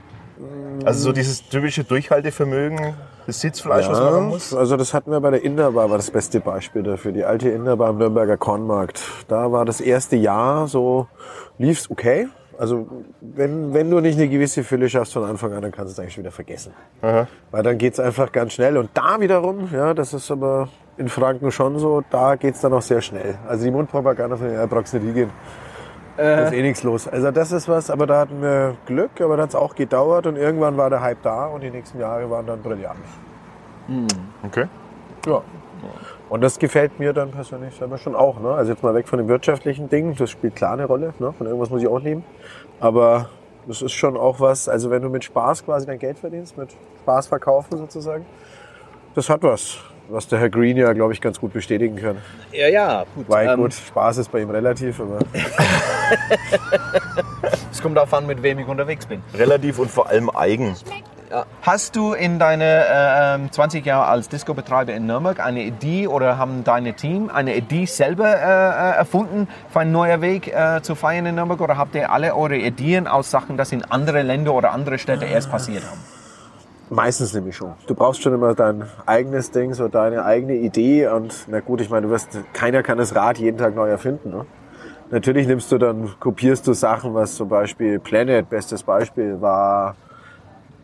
[0.85, 2.95] Also so dieses typische Durchhaltevermögen,
[3.27, 4.55] das Sitzfleisch, was man haben muss?
[4.55, 7.13] also das hatten wir bei der Inderbar, war das beste Beispiel dafür.
[7.13, 9.03] Die alte Inderbar am Nürnberger Kornmarkt.
[9.29, 11.09] Da war das erste Jahr so,
[11.59, 12.29] lief's okay.
[12.59, 12.87] Also
[13.21, 15.99] wenn, wenn du nicht eine gewisse Fülle schaffst von Anfang an, dann kannst du es
[16.01, 16.73] eigentlich wieder vergessen.
[17.51, 18.77] Weil dann geht's einfach ganz schnell.
[18.77, 22.83] Und da wiederum, ja, das ist aber in Franken schon so, da geht's dann auch
[22.83, 23.39] sehr schnell.
[23.47, 25.01] Also die Mundpropaganda von der brauchst du
[26.17, 27.07] Da ist eh nichts los.
[27.09, 30.37] Also das ist was, aber da hatten wir Glück, aber da hat's auch gedauert und
[30.37, 32.97] irgendwann war der Hype da und die nächsten Jahre waren dann brillant.
[34.43, 34.67] Okay.
[35.27, 35.43] Ja.
[36.29, 38.41] Und das gefällt mir dann persönlich selber schon auch.
[38.41, 38.51] Ne?
[38.51, 41.15] Also jetzt mal weg von dem wirtschaftlichen Ding, das spielt klar eine Rolle.
[41.19, 41.33] Ne?
[41.33, 42.25] Von irgendwas muss ich auch leben.
[42.81, 43.29] Aber
[43.67, 46.75] das ist schon auch was, also wenn du mit Spaß quasi dein Geld verdienst, mit
[47.03, 48.25] Spaß verkaufen sozusagen,
[49.15, 49.79] das hat was.
[50.09, 52.19] Was der Herr Green ja, glaube ich, ganz gut bestätigen kann.
[52.53, 53.29] Ja, ja, gut.
[53.29, 55.19] Weil Ähm, gut, Spaß ist bei ihm relativ, aber
[57.73, 59.23] Es kommt darauf an, mit wem ich unterwegs bin.
[59.35, 60.77] Relativ und vor allem eigen.
[61.63, 66.39] Hast du in deine äh, ähm, 20 Jahre als Disco-Betreiber in Nürnberg eine Idee oder
[66.39, 70.95] haben deine Team eine Idee selber äh, äh, erfunden für einen neuen Weg äh, zu
[70.95, 74.55] feiern in Nürnberg oder habt ihr alle eure Ideen aus Sachen, das in andere Länder
[74.55, 76.16] oder andere Städte erst passiert haben?
[76.91, 77.73] Meistens nämlich schon.
[77.87, 81.91] Du brauchst schon immer dein eigenes Ding, so deine eigene Idee und na gut, ich
[81.91, 84.31] meine, du wirst, keiner kann das Rad jeden Tag neu erfinden.
[84.31, 84.47] Ne?
[85.11, 89.95] Natürlich nimmst du dann, kopierst du Sachen, was zum Beispiel Planet, bestes Beispiel, war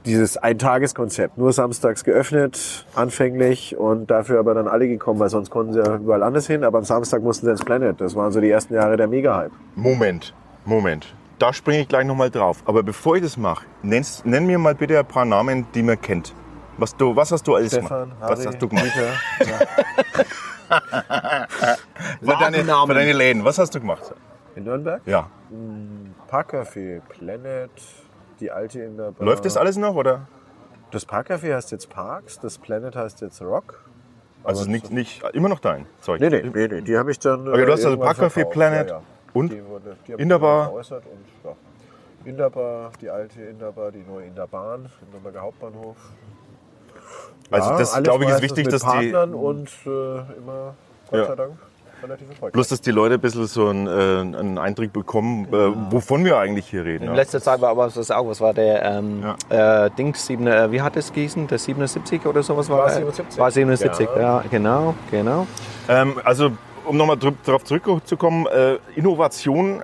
[0.05, 1.39] dieses Eintageskonzept.
[1.39, 5.97] Nur samstags geöffnet, anfänglich und dafür aber dann alle gekommen, weil sonst konnten sie ja
[5.97, 8.01] überall anders hin, aber am Samstag mussten sie ins Planet.
[8.01, 9.53] Das waren so die ersten Jahre der Mega-Hype.
[9.77, 10.35] Moment,
[10.65, 11.15] Moment.
[11.43, 12.63] Da springe ich gleich nochmal drauf.
[12.67, 16.33] Aber bevor ich das mache, nenn mir mal bitte ein paar Namen, die man kennt.
[16.79, 18.21] Was, du, was hast du alles Stefan, gemacht?
[18.21, 18.87] Was Harry, hast du gemacht?
[19.41, 19.67] Dieter,
[22.21, 24.15] Für deine, für deine Läden, was hast du gemacht?
[24.55, 25.03] in Nürnberg.
[25.05, 25.31] Ja.
[26.31, 27.71] Parkcafé, Planet,
[28.39, 29.27] die alte in der Bar.
[29.27, 30.29] Läuft das alles noch, oder?
[30.93, 33.83] Das Parkcafé heißt jetzt Parks, das Planet heißt jetzt Rock.
[34.45, 36.21] Also nicht, nicht immer noch dein Zeug?
[36.21, 37.49] Nee, nee, nee, nee die habe ich dann.
[37.49, 38.45] Okay, du hast also irgendwann Parkcafé.
[38.45, 38.95] Planet
[39.35, 40.65] und Die wurde, die hab in der ich dann Bar?
[40.67, 41.57] veräußert Und, ja.
[42.25, 45.41] In der Bar, die alte in der Bar, die neue in der Bahn, im Nürnberger
[45.43, 45.97] Hauptbahnhof.
[47.51, 49.89] Also Ja, das glaube ich ist wichtig, mit dass die Partnern und äh,
[50.39, 50.75] immer,
[51.11, 51.27] Gott Ja.
[51.27, 51.53] sei Dank,
[52.53, 56.37] bloß, dass die Leute ein bisschen so einen, äh, einen Eindruck bekommen, äh, wovon wir
[56.39, 57.05] eigentlich hier reden.
[57.05, 57.17] In Ja.
[57.17, 60.81] letzter Zeit war aber das auch, was war der ähm, äh, Dings, 7, äh, wie
[60.81, 61.47] hat es gießen?
[61.47, 62.97] Der 77 oder sowas war War er?
[62.97, 63.39] 77.
[63.39, 64.45] War 77, ja, Ja.
[64.51, 65.47] genau, genau.
[65.89, 66.53] Ähm, also
[66.87, 69.83] um nochmal darauf zurückzukommen, äh, Innovation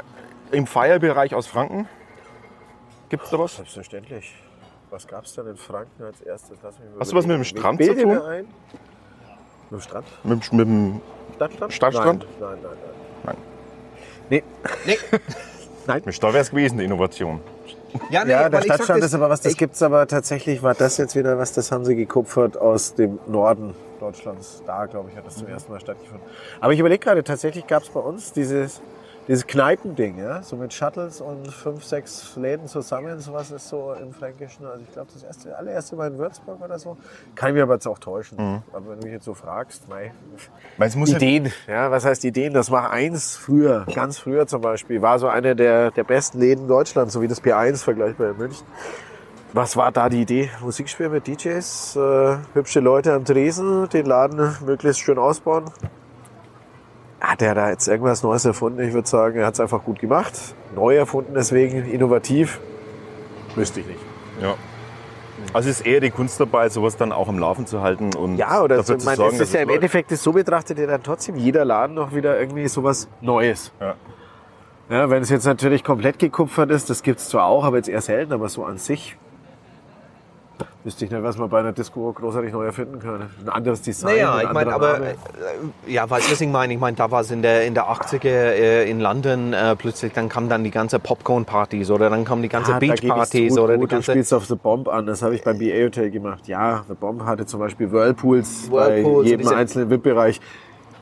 [0.51, 1.89] im Feierbereich aus Franken.
[3.09, 3.57] Gibt es da was?
[3.57, 4.35] Selbstverständlich.
[4.91, 6.59] Was gab es denn in Franken als erstes?
[6.63, 7.45] Hast du was mit dem.
[7.45, 8.19] Strand zu tun?
[8.23, 8.47] ein.
[9.71, 10.07] Mit dem Strand?
[10.25, 11.01] Mit, mit dem
[11.37, 11.73] Stadtstrand?
[11.73, 12.27] Stadtstrand?
[12.41, 12.73] Nein, nein, nein.
[13.25, 13.37] Nein.
[14.31, 14.43] nein.
[14.85, 14.99] Nee.
[15.87, 16.03] Nein.
[16.05, 17.41] Da wäre es gewesen, die Innovation.
[18.11, 20.97] Ja, nee, Ja, der das- ist aber was, das ich- gibt's aber tatsächlich, war das
[20.99, 24.63] jetzt wieder was, das haben sie gekupfert aus dem Norden Deutschlands.
[24.67, 26.27] Da, glaube ich, hat das zum ersten Mal stattgefunden.
[26.61, 28.81] Aber ich überlege gerade, tatsächlich gab's bei uns dieses,
[29.29, 34.15] dieses Kneipending, ja, so mit Shuttles und fünf, sechs Läden zusammen, sowas ist so im
[34.15, 34.65] Fränkischen.
[34.65, 36.97] Also ich glaube, das erste, allererste war in Würzburg oder so.
[37.35, 38.39] Kann ich mir aber jetzt auch täuschen.
[38.73, 40.13] Aber wenn du mich jetzt so fragst, mei,
[40.79, 42.55] Weil es muss ja, Ideen, ja, was heißt Ideen?
[42.55, 46.67] Das war eins früher, ganz früher zum Beispiel, war so einer der, der besten Läden
[46.67, 48.67] Deutschlands, so wie das P1 vergleichbar in München.
[49.53, 50.51] Was war da die Idee?
[50.63, 55.65] Musik spielen mit DJs, äh, hübsche Leute am Tresen, den Laden möglichst schön ausbauen.
[57.21, 58.81] Hat er da jetzt irgendwas Neues erfunden?
[58.81, 60.33] Ich würde sagen, er hat es einfach gut gemacht.
[60.75, 62.61] Neu erfunden, deswegen innovativ.
[63.55, 64.01] Wüsste ich nicht.
[64.41, 64.55] ja.
[65.53, 68.37] Also es ist eher die Kunst dabei, sowas dann auch am Laufen zu halten und
[68.37, 69.69] Ja, oder dafür so, zu ich meine, sorgen, es ist ja im.
[69.71, 73.73] Endeffekt ist so betrachtet ja dann trotzdem jeder Laden noch wieder irgendwie sowas Neues.
[73.81, 73.95] Ja.
[74.91, 78.01] Ja, wenn es jetzt natürlich komplett gekupfert ist, das gibt's zwar auch, aber jetzt eher
[78.01, 79.17] selten, aber so an sich
[80.89, 83.29] wüsste ich nicht, was man bei einer Disco großartig neu erfinden kann.
[83.43, 84.15] Ein anderes Design.
[84.15, 85.11] Naja, ein ich meine, aber Name.
[85.11, 86.73] äh, ja, du, was ich meine?
[86.73, 90.15] Ich meine, da war es in der, in der 80er äh, in London äh, plötzlich,
[90.15, 93.83] dann kamen dann die ganze Popcorn-Partys oder dann kamen die ganze Ah, Beach-Partys oder gut,
[93.85, 94.13] die du ganze...
[94.13, 96.49] spielst auf The Bomb an, das habe ich beim BA Hotel gemacht.
[96.49, 100.41] Ja, The Bomb hatte zum Beispiel Whirlpools, Whirlpools, bei jedem einzelnen VIP-Bereich.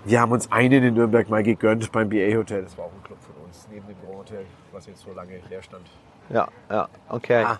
[0.04, 2.62] Wir haben uns einen in Nürnberg mal gegönnt beim BA Hotel.
[2.62, 5.34] Das war auch ein Club von uns, neben dem Grand Hotel, was jetzt so lange
[5.48, 5.86] leer stand.
[6.28, 7.44] Ja, ja, okay.
[7.46, 7.58] Ah.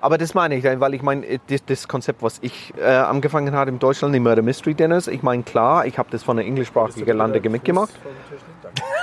[0.00, 3.70] Aber das meine ich, weil ich meine, das, das Konzept, was ich äh, angefangen habe
[3.70, 7.16] in Deutschland, die Murder Mystery Dinners, ich meine, klar, ich habe das von der englischsprachigen
[7.16, 7.92] Lande mitgemacht,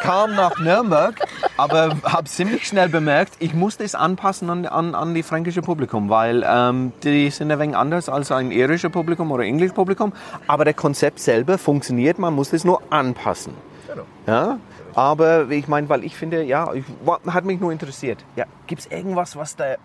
[0.02, 1.20] kam nach Nürnberg,
[1.58, 6.10] aber habe ziemlich schnell bemerkt, ich muss das anpassen an, an, an die fränkische Publikum,
[6.10, 10.14] weil ähm, die sind ein wenig anders als ein irisches Publikum oder englisches Publikum,
[10.48, 13.54] aber der Konzept selber funktioniert, man muss es nur anpassen.
[13.88, 14.04] Genau.
[14.26, 14.58] Ja,
[14.96, 16.84] aber ich meine, weil ich finde, ja, ich,
[17.28, 18.24] hat mich nur interessiert.
[18.36, 19.78] Ja, gibt es irgendwas, was der,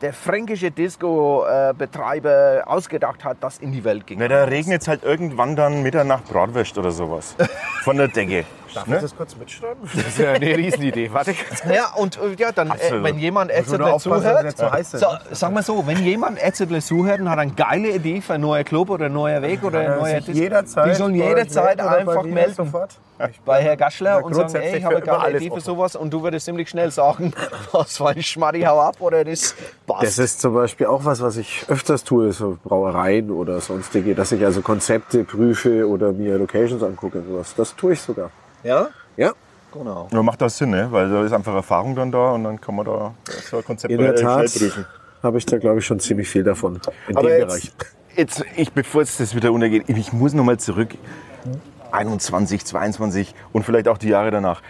[0.00, 4.18] der fränkische Disco-Betreiber ausgedacht hat, das in die Welt ging?
[4.18, 7.36] Na, da regnet es halt irgendwann dann Mitternacht Bratwurst oder sowas.
[7.82, 8.44] Von der Decke.
[8.74, 9.00] Darf ich Ne?
[9.00, 9.88] das kurz mitschreiben?
[9.94, 11.10] Das ist ja eine Riesenidee.
[11.12, 11.34] Warte.
[11.72, 13.66] Ja, und äh, ja, dann, äh, wenn jemand dass
[14.02, 15.20] zuhört, so, ne?
[15.32, 18.64] sag mal so, wenn jemand Etzedle zuhört und hat eine geile Idee für einen neuen
[18.64, 22.54] Club oder einen neuen Weg oder einen neuen jederzeit die sollen jederzeit einfach melden.
[22.54, 22.98] Sofort.
[23.44, 26.22] bei Herr Gaschler und sagen, ey, ich habe keine alles Idee für sowas und du
[26.22, 27.32] würdest ziemlich schnell sagen,
[27.72, 29.54] was war ein Schmarri, hau ab oder das
[29.86, 30.04] passt.
[30.04, 34.32] Das ist zum Beispiel auch was, was ich öfters tue, so Brauereien oder sonstige, dass
[34.32, 37.54] ich also Konzepte prüfe oder mir Locations angucke und sowas.
[37.56, 38.30] Das tue ich sogar.
[38.62, 39.32] Ja, Ja,
[39.72, 40.08] genau.
[40.12, 40.88] Ja, macht das Sinn, ne?
[40.90, 43.14] weil da ist einfach Erfahrung dann da und dann kann man da
[43.50, 44.50] so ein Konzept in der Tat
[45.22, 47.72] habe ich da, glaube ich, schon ziemlich viel davon in Aber dem jetzt, Bereich.
[48.16, 50.94] jetzt, ich, bevor jetzt das wieder untergeht, ich muss noch mal zurück.
[51.92, 54.62] 21, 22 und vielleicht auch die Jahre danach.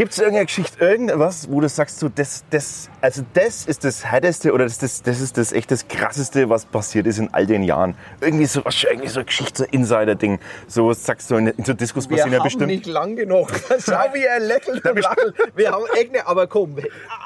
[0.00, 4.02] Gibt es irgendeine Geschichte, irgendwas, wo du sagst, so, das, das, also das ist das
[4.02, 7.44] Härteste oder das, das, das ist das echt das Krasseste, was passiert ist in all
[7.44, 7.94] den Jahren?
[8.22, 10.38] Irgendwie so, was, irgendwie so eine Geschichte, so ein Insider-Ding.
[10.68, 12.68] So was sagst du, in, in so Diskus Wir passieren ja bestimmt.
[12.68, 13.50] nicht lang genug.
[13.78, 15.18] Schau, wie er lächelt und lacht.
[15.54, 16.76] Wir haben echt nicht, aber komm,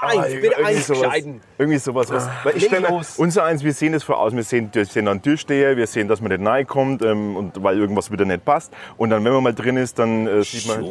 [0.03, 1.41] eins, bitte irgendwie eins sowas, gescheiden.
[1.59, 2.11] irgendwie sowas.
[2.11, 3.15] Was, weil ich leg stell mir, los.
[3.19, 4.35] unser eins, wir sehen das vor aus.
[4.35, 7.79] Wir sehen, wir sehen einen Türsteher, wir sehen, dass man nicht reinkommt, ähm, und weil
[7.79, 8.73] irgendwas wieder nicht passt.
[8.97, 10.85] Und dann, wenn man mal drin ist, dann äh, sieht man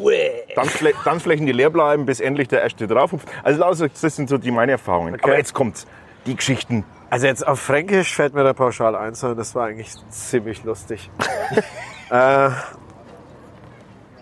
[0.55, 3.13] Tanzflä Tanzflächen, die leer bleiben, bis endlich der erste drauf.
[3.43, 5.19] Also das sind so die meine Erfahrungen.
[5.21, 5.85] Aber jetzt kommt's.
[6.25, 6.85] Die Geschichten.
[7.09, 11.11] Also jetzt auf Fränkisch fällt mir da pauschal ein, das war eigentlich ziemlich lustig.
[12.09, 12.49] äh,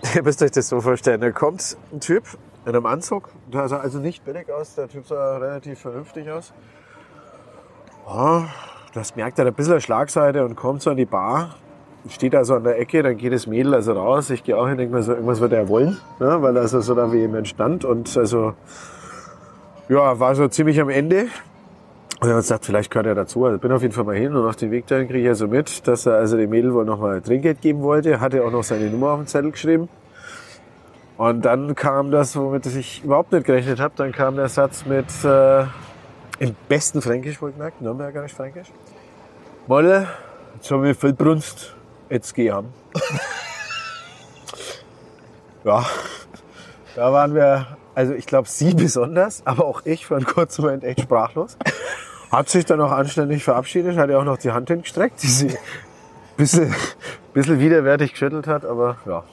[0.16, 2.24] ihr müsst euch das so vorstellen, da kommt ein Typ
[2.66, 6.54] in einem Anzug, der sah also nicht billig aus, der Typ sah relativ vernünftig aus.
[8.08, 8.44] Oh,
[8.94, 11.56] das merkt er ein bisschen Schlagseite und kommt so an die Bar,
[12.10, 14.78] steht also an der Ecke, dann geht das Mädel also raus, ich gehe auch hin,
[14.78, 18.16] denke mir so, irgendwas wird er wollen, ne, weil also so da vehement stand und
[18.18, 18.54] also,
[19.90, 21.28] ja, war so ziemlich am Ende.
[22.22, 23.46] Und hat gesagt, vielleicht gehört er dazu.
[23.46, 25.48] Also bin auf jeden Fall mal hin und auf dem Weg dahin kriege ich also
[25.48, 28.20] mit, dass er also dem Mädel wohl nochmal Trinkgeld geben wollte.
[28.20, 29.90] Hatte auch noch seine Nummer auf den Zettel geschrieben.
[31.18, 35.08] Und dann kam das, womit ich überhaupt nicht gerechnet habe, dann kam der Satz mit,
[35.24, 35.64] äh,
[36.42, 38.72] im besten Fränkisch wohlgemerkt, Nürnbergerisch Fränkisch.
[39.68, 40.08] Molle,
[40.56, 41.76] jetzt haben wir viel Brunst,
[42.12, 42.74] jetzt geh haben.
[45.64, 45.86] ja,
[46.96, 50.84] da waren wir, also ich glaube Sie besonders, aber auch ich für einen kurzen Moment
[50.84, 51.58] echt sprachlos.
[52.32, 55.50] Hat sich dann auch anständig verabschiedet, hat ja auch noch die Hand hingestreckt, die sie
[55.50, 55.58] ein
[56.38, 56.74] bisschen,
[57.34, 59.24] bisschen widerwärtig geschüttelt hat, aber ja.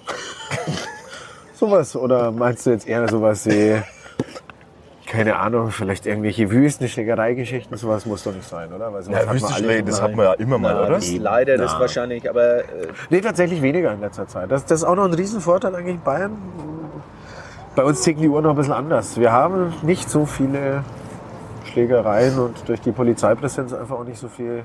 [1.55, 3.81] Sowas, oder meinst du jetzt eher sowas wie,
[5.11, 8.93] keine Ahnung, vielleicht irgendwelche Wüstenschlägereigeschichten, sowas muss doch nicht sein, oder?
[8.93, 10.91] Weil sowas hat man Wüstenschläge, alle- das hat man ja immer mal, oder?
[10.91, 12.65] Das ist leider das wahrscheinlich, aber äh,
[13.09, 14.51] Nee, tatsächlich weniger in letzter Zeit.
[14.51, 16.37] Das, das ist auch noch ein Riesenvorteil eigentlich in Bayern.
[17.75, 19.19] Bei uns ticken die Uhren noch ein bisschen anders.
[19.19, 20.85] Wir haben nicht so viele
[21.73, 24.65] Schlägereien und durch die Polizeipräsenz einfach auch nicht so viel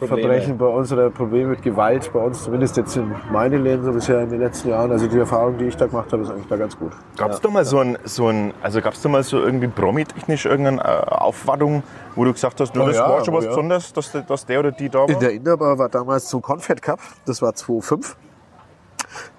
[0.00, 3.92] Gewaltverbrechen bei uns oder Probleme mit Gewalt bei uns, zumindest jetzt in meinen Läden so
[3.92, 4.90] bisher in den letzten Jahren.
[4.90, 6.92] Also die Erfahrung, die ich da gemacht habe, ist eigentlich da ganz gut.
[7.16, 10.80] Gab's da mal so ein, so ein, also gab's da mal so irgendwie promi-technisch irgendeine
[10.80, 11.82] äh, Aufwartung,
[12.16, 13.50] wo du gesagt hast, du, Oh das ja, war schon oh was ja.
[13.50, 15.08] Besonderes, dass, der- dass der oder die da war?
[15.10, 18.16] In der Innerbar war damals zum Confed Cup, das war 2005.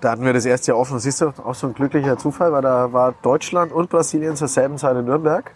[0.02, 1.00] Da hatten wir das erste Jahr offen.
[1.00, 4.78] Siehst du, auch so ein glücklicher Zufall, weil da war Deutschland und Brasilien zur selben
[4.78, 5.56] Zeit in Nürnberg,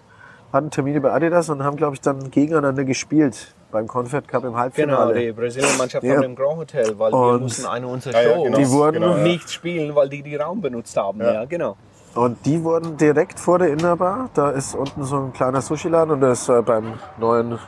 [0.53, 4.49] hatten Termine bei Adidas und haben, glaube ich, dann gegeneinander gespielt beim Confed Cup im
[4.51, 5.19] genau, Halbfinale.
[5.19, 6.13] die Brasilian-Mannschaft Ja.
[6.13, 8.57] von dem Grand Hotel, weil wir Und- mussten eine unserer Ja, ja, Shows genau.
[8.57, 9.23] Die wurden- genau, ja.
[9.23, 11.19] nicht spielen, weil die die Raum benutzt haben.
[11.21, 11.75] Ja, genau.
[12.15, 14.29] Und die wurden direkt vor der Innerbar.
[14.33, 17.59] Da ist unten so ein kleiner Sushi-Laden und das äh, beim neuen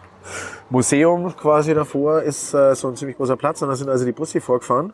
[0.70, 3.62] Museum quasi davor ist äh, so ein ziemlich großer Platz.
[3.62, 4.94] Und da sind also die Busse vorgefahren.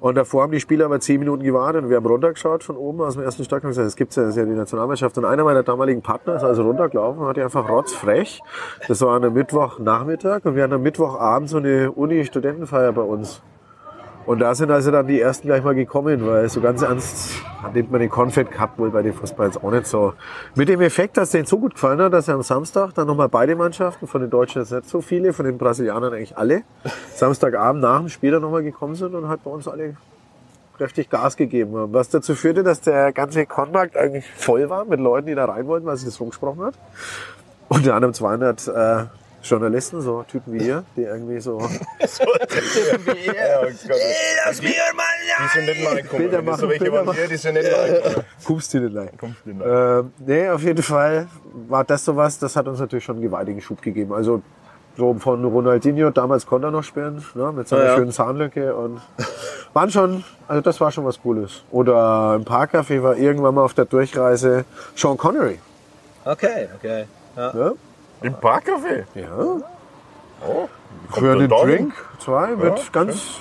[0.00, 3.02] Und davor haben die Spieler aber zehn Minuten gewartet und wir haben runtergeschaut von oben
[3.02, 5.18] aus dem ersten Stock und gesagt, das gibt's ja, das ist ja die Nationalmannschaft.
[5.18, 8.40] Und einer meiner damaligen Partner ist also runtergelaufen und hat die einfach rotzfrech.
[8.88, 13.42] Das war an einem Mittwochnachmittag und wir hatten am Mittwochabend so eine Uni-Studentenfeier bei uns.
[14.30, 17.32] Und da sind also dann die ersten gleich mal gekommen, weil so ganz ernst
[17.74, 20.14] nimmt man den Confed Cup wohl bei den Fußball jetzt auch nicht so.
[20.54, 23.28] Mit dem Effekt, dass denen so gut gefallen hat, dass er am Samstag dann nochmal
[23.28, 26.62] beide Mannschaften, von den Deutschen jetzt nicht so viele, von den Brasilianern eigentlich alle,
[27.12, 29.96] Samstagabend nach dem Spiel dann nochmal gekommen sind und halt bei uns alle
[30.76, 31.92] kräftig Gas gegeben haben.
[31.92, 35.66] Was dazu führte, dass der ganze Konmarkt eigentlich voll war mit Leuten, die da rein
[35.66, 36.74] wollten, weil sich das rumgesprochen hat.
[37.68, 39.04] Unter anderem 200 äh,
[39.42, 43.96] Journalisten, so Typen wie ihr, die irgendwie so Ja, Gott.
[44.46, 45.04] Lass mich mal
[45.42, 46.22] Die sind nicht reingekommen.
[46.22, 48.24] Bilder Wenn das so machen, welche Bilder waren hier, die sind nicht reingekommen.
[48.44, 49.10] Kommst du nicht rein.
[49.18, 49.98] Kommst du nicht rein.
[50.00, 51.26] Ähm, nee, auf jeden Fall
[51.68, 54.12] war das sowas, das hat uns natürlich schon einen gewaltigen Schub gegeben.
[54.12, 54.42] Also
[54.96, 57.96] so von Ronaldinho, damals konnte er noch spielen, ne, mit seiner Ja, ja.
[57.96, 59.00] schönen Zahnlücke und
[59.72, 61.62] waren schon, also das war schon was Cooles.
[61.70, 65.58] Oder im Parkcafé war irgendwann mal auf der Durchreise Sean Connery.
[66.24, 67.04] Okay, okay.
[67.36, 67.54] Ja.
[67.56, 67.72] Ja,
[68.22, 69.04] Im Parkcafé?
[69.14, 69.60] ja.
[70.46, 70.68] Oh,
[71.12, 71.48] für hin?
[71.50, 73.40] Drink, zwei, mit ganz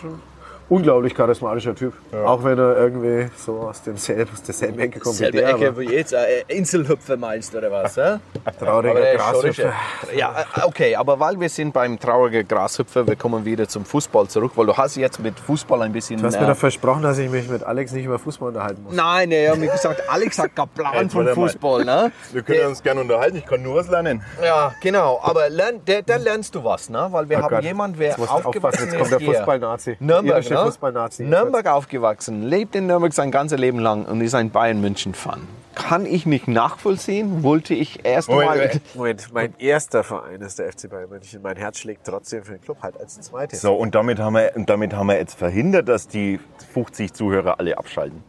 [0.69, 1.93] unglaublich charismatischer Typ.
[2.25, 5.49] Auch wenn er irgendwie so aus, demselben, aus derselben Ecke kommt Selbe wie der.
[5.49, 7.97] Ecke aber wie jetzt, äh, Inselhüpfer meinst du, oder was?
[7.97, 8.17] Äh?
[8.59, 9.73] Trauriger der ist Grashüpfer.
[10.15, 14.51] Ja, okay, aber weil wir sind beim traurigen Grashüpfer, wir kommen wieder zum Fußball zurück,
[14.55, 16.19] weil du hast jetzt mit Fußball ein bisschen...
[16.19, 18.83] Du hast äh, mir doch versprochen, dass ich mich mit Alex nicht über Fußball unterhalten
[18.83, 18.93] muss.
[18.93, 21.27] Nein, er hat mir gesagt, Alex hat keinen Plan von.
[21.29, 22.11] Fußball, ne?
[22.31, 24.23] Wir können uns gerne unterhalten, ich kann nur was lernen.
[24.43, 25.19] Ja, genau.
[25.23, 27.07] Aber lern, da, lernst du was, ne?
[27.11, 27.63] Weil wir Oh haben Gott.
[27.63, 29.33] jemanden, du aufgewachsen aufpassen, jetzt ist kommt der.
[29.33, 29.97] Fußball-Nazi.
[29.99, 30.65] Nürnberg, Ne?
[30.65, 31.23] Fußball-Nazi.
[31.23, 35.47] Nürnberg aufgewachsen, lebt in Nürnberg sein ganzes Leben lang und ist ein Bayern-München-Fan.
[35.75, 38.71] Kann ich nicht nachvollziehen, wollte ich erst Moment, mal...
[38.95, 41.41] Moment, mein erster Verein ist der FC Bayern München.
[41.41, 43.61] Mein Herz schlägt trotzdem für den Club halt als zweites.
[43.61, 46.39] So, und damit haben wir, und damit haben wir jetzt verhindert, dass die
[46.73, 48.23] 50 Zuhörer alle abschalten.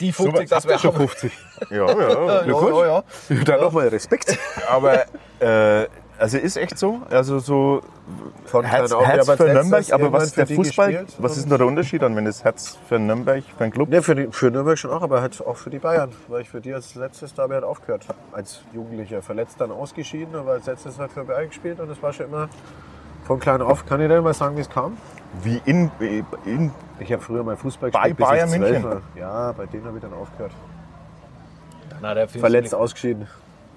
[0.00, 1.32] Die 50, das wäre schon 50.
[1.70, 1.86] Ja, ja.
[2.46, 3.04] Ja, ja, ja.
[3.44, 4.38] Dann nochmal Respekt.
[4.68, 5.04] Aber,
[5.40, 5.86] äh,
[6.18, 7.02] also ist echt so.
[7.10, 7.82] Also so
[8.46, 8.92] Von Herz.
[8.94, 10.92] Herz aber für Nürnberg, aber was ist der Fußball?
[10.92, 11.16] gespielt?
[11.18, 13.88] Was ist denn da der Unterschied dann, wenn das Herz für Nürnberg, für einen Club?
[13.88, 16.10] Ne, für, die, für Nürnberg schon auch, aber halt auch für die Bayern.
[16.28, 18.06] Weil ich für die als letztes da halt aufgehört.
[18.32, 19.22] Als Jugendlicher.
[19.22, 21.80] Verletzt dann ausgeschieden, aber als letztes halt für Bayern gespielt.
[21.80, 22.48] Und das war schon immer
[23.24, 23.86] von klein auf.
[23.86, 24.96] Kann ich denn mal sagen, wie es kam?
[25.42, 25.90] Wie in,
[26.44, 28.84] in Ich habe früher mal Fußball Bei gespielt, bis Bayern München?
[28.84, 29.02] war.
[29.16, 30.52] Ja, bei denen habe ich dann aufgehört.
[32.00, 33.26] Na, der Verletzt ausgeschieden.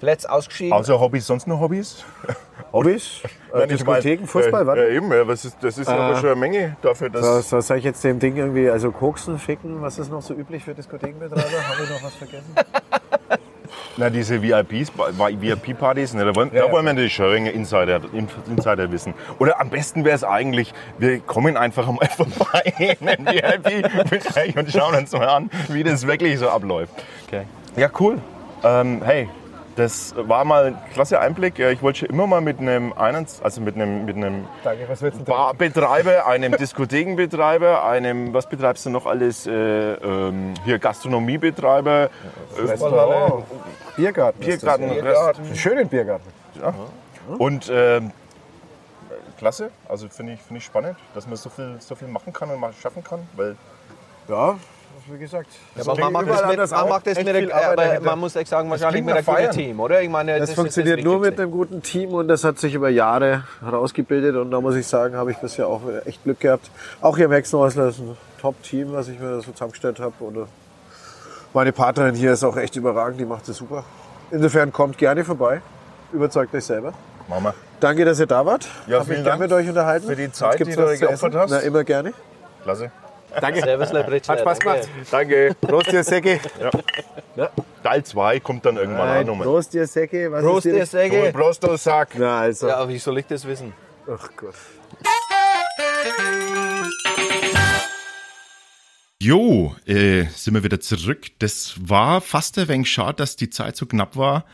[0.00, 0.72] Verletzt ausgeschieden.
[0.72, 2.04] außer Hobbys, sonst noch Hobbys?
[2.72, 3.20] Hobbys?
[3.52, 4.78] Äh, Diskotheken, Fußball, äh, was?
[4.78, 7.24] äh, eben, ja, was ist, das ist aber schon eine Menge dafür, dass.
[7.24, 10.32] So, so, soll ich jetzt dem Ding irgendwie, also koksen, ficken, was ist noch so
[10.32, 11.42] üblich für Diskothekenbetreiber?
[11.42, 12.54] Habe ich noch was vergessen?
[13.96, 18.00] Na, diese VIPs, VIP-Partys, ne, da wollen, da wollen wir natürlich schon ein Insider,
[18.48, 19.12] Insider wissen.
[19.38, 24.70] Oder am besten wäre es eigentlich, wir kommen einfach mal vorbei in den VIP-Bereich und
[24.70, 26.94] schauen uns mal an, wie das wirklich so abläuft.
[27.26, 27.42] Okay.
[27.76, 28.18] Ja, cool.
[28.64, 29.28] Ähm, hey,
[29.80, 31.58] das war mal ein klasse Einblick.
[31.58, 34.86] Ja, Ich wollte schon immer mal mit einem, also mit einem, mit einem Danke,
[35.24, 42.10] Barbetreiber, einem Diskothekenbetreiber, einem, was betreibst du noch alles, äh, ähm, hier Gastronomiebetreiber,
[42.56, 43.44] äh, Restaurant.
[43.96, 44.40] Biergarten.
[44.40, 45.28] Biergarten, ja.
[45.28, 46.30] Einen schönen Biergarten.
[47.38, 48.12] Und ähm,
[49.38, 52.50] klasse, also finde ich, finde ich spannend, dass man so viel, so viel machen kann
[52.50, 53.56] und mal schaffen kann, weil
[54.28, 54.58] Ja,
[55.12, 55.48] wie gesagt.
[55.78, 58.70] Aber man macht das mit, man macht das mit der, aber man muss echt sagen,
[58.70, 59.50] wahrscheinlich mit einem guten.
[59.50, 60.02] Team, oder?
[60.02, 62.88] Ich meine, Das, ist funktioniert nur mit einem guten Team und das hat sich über
[62.88, 66.70] Jahre herausgebildet und da muss ich sagen, habe ich bisher auch echt Glück gehabt.
[67.00, 70.14] Auch hier im Hexenhäusler ist ein Top-Team, was ich mir so zusammengestellt habe.
[70.20, 70.46] Und
[71.52, 73.84] meine Partnerin hier ist auch echt überragend, die macht es super.
[74.30, 75.60] Insofern kommt gerne vorbei,
[76.12, 76.92] überzeugt euch selber.
[77.28, 77.54] Mama.
[77.80, 78.66] Danke, dass ihr da wart.
[78.86, 80.06] Ja, Hab mich vielen gerne Dank mit euch unterhalten.
[80.06, 81.50] für die Zeit, die du geopfert hast.
[81.50, 82.12] Na, immer gerne.
[82.62, 82.90] Klasse.
[83.40, 83.60] Danke.
[83.60, 83.92] Servus.
[83.92, 84.58] Hat Spaß Danke.
[84.58, 84.88] gemacht.
[85.10, 85.56] Danke.
[85.60, 86.40] Prost, ihr Säcke.
[87.82, 89.46] Teil 2 kommt dann irgendwann auch Nein, nochmal.
[89.46, 90.30] Prost, ihr Säcke.
[90.32, 91.32] Was Prost, ihr Säge.
[91.32, 92.10] Prost, du Sack.
[92.18, 92.68] Na, also.
[92.68, 93.72] Ja, wie soll ich das wissen?
[94.10, 94.54] Ach Gott.
[99.22, 101.26] Jo, äh, sind wir wieder zurück.
[101.40, 104.46] Das war fast ein wenig schade, dass die Zeit so knapp war,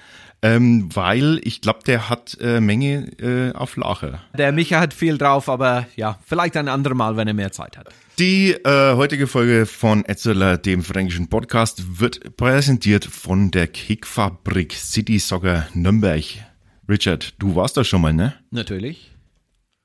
[0.46, 4.22] ähm, weil ich glaube, der hat äh, Menge äh, auf Lacher.
[4.36, 7.88] Der Micha hat viel drauf, aber ja, vielleicht ein andermal, wenn er mehr Zeit hat.
[8.18, 15.18] Die äh, heutige Folge von Etzeler, dem fränkischen Podcast, wird präsentiert von der Kickfabrik City
[15.18, 16.24] Soccer Nürnberg.
[16.88, 18.34] Richard, du warst da schon mal, ne?
[18.50, 19.10] Natürlich.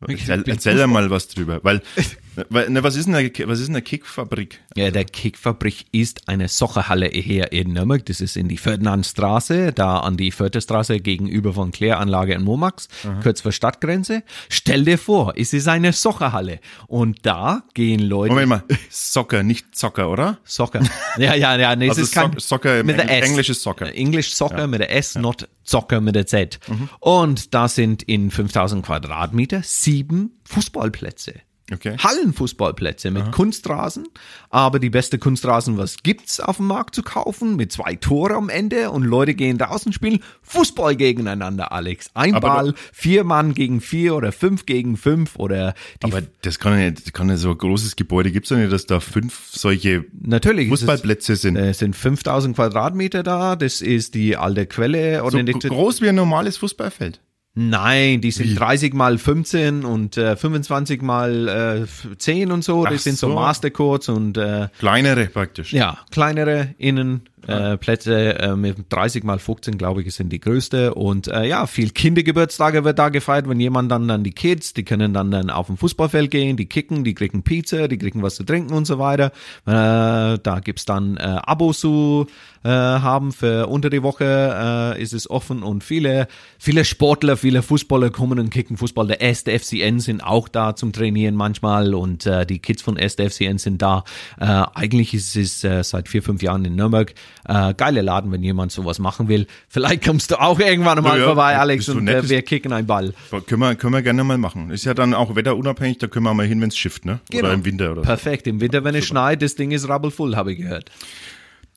[0.08, 1.82] Erzähl, erzähl da mal was drüber, weil
[2.50, 4.60] ne, was ist eine, was ist eine Kickfabrik?
[4.76, 8.06] Ja, der Kickfabrik ist eine Socherhalle hier in Nürnberg.
[8.06, 12.88] Das ist in die Ferdinandstraße, da an die Förderstraße gegenüber von Kläranlage in Momax,
[13.24, 14.24] kurz vor Stadtgrenze.
[14.50, 18.32] Stell dir vor, es ist eine Socherhalle und da gehen Leute.
[18.34, 20.38] Moment mal, Soccer, nicht Zocker, oder?
[20.44, 20.82] Soccer.
[21.18, 23.30] Ja, ja, ja, nee, Also es ist kein, Soc- Soccer mit der Engl- S.
[23.30, 23.94] englisches Soccer.
[23.94, 26.60] Englisch Soccer mit der S, not Soccer mit der Z.
[27.00, 31.34] Und da sind in 5000 Quadratmeter sieben Fußballplätze.
[31.74, 31.96] Okay.
[31.98, 34.08] Hallenfußballplätze mit Kunstrasen,
[34.50, 38.50] aber die beste Kunstrasen, was gibt's auf dem Markt zu kaufen, mit zwei Tore am
[38.50, 42.10] Ende und Leute gehen draußen spielen Fußball gegeneinander, Alex.
[42.14, 46.80] Ein Aber Ball, vier Mann gegen vier oder fünf gegen fünf oder Aber das kann
[46.80, 50.06] ja nicht, kann ja so ein großes Gebäude gibt's ja nicht, dass da fünf solche
[50.20, 50.68] Natürlich.
[50.68, 51.56] ist es- Fußballplätze sind.
[51.56, 53.56] Es sind 5000 Quadratmeter da.
[53.56, 55.22] Das ist die alte Quelle.
[55.30, 55.38] so
[55.70, 57.22] groß wie ein normales Fußballfeld.
[57.54, 62.86] Nein, die sind 30 mal 15 und äh, 25 mal äh, 10 und so.
[62.86, 63.36] Das Ach sind so, so.
[63.36, 65.74] Mastercourts und äh, Kleinere praktisch.
[65.74, 70.94] ja, kleinere innen Äh, Plätze äh, mit 30 mal 15, glaube ich, sind die größte.
[70.94, 74.84] Und äh, ja, viel Kindergeburtstage wird da gefeiert, wenn jemand dann dann die Kids, die
[74.84, 78.36] können dann dann auf dem Fußballfeld gehen, die kicken, die kriegen Pizza, die kriegen was
[78.36, 79.32] zu trinken und so weiter.
[79.66, 82.28] Äh, da gibt's dann äh, Abos zu
[82.64, 86.28] äh, haben für unter die Woche äh, ist es offen und viele
[86.60, 89.08] viele Sportler, viele Fußballer kommen und kicken Fußball.
[89.08, 93.28] Der erste FCN sind auch da zum Trainieren manchmal und äh, die Kids von erste
[93.28, 94.04] FCN sind da.
[94.40, 97.14] Äh, eigentlich ist es äh, seit vier fünf Jahren in Nürnberg.
[97.48, 99.48] Äh, geile Laden, wenn jemand sowas machen will.
[99.68, 102.26] Vielleicht kommst du auch irgendwann mal Ja, vorbei, Alex, und nett.
[102.26, 103.14] äh, wir kicken einen Ball.
[103.48, 104.70] Können wir, können wir gerne mal machen.
[104.70, 107.20] Ist ja dann auch wetterunabhängig, da können wir mal hin, wenn es schifft, ne?
[107.30, 107.46] Genau.
[107.46, 108.02] Oder im Winter oder.
[108.04, 108.48] Perfekt.
[108.48, 110.92] Im Winter, wenn es schneit, das Ding ist rabbelvoll, habe ich gehört.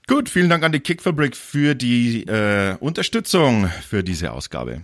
[0.07, 4.83] Gut, vielen Dank an die Kickfabrik für die äh, Unterstützung für diese Ausgabe.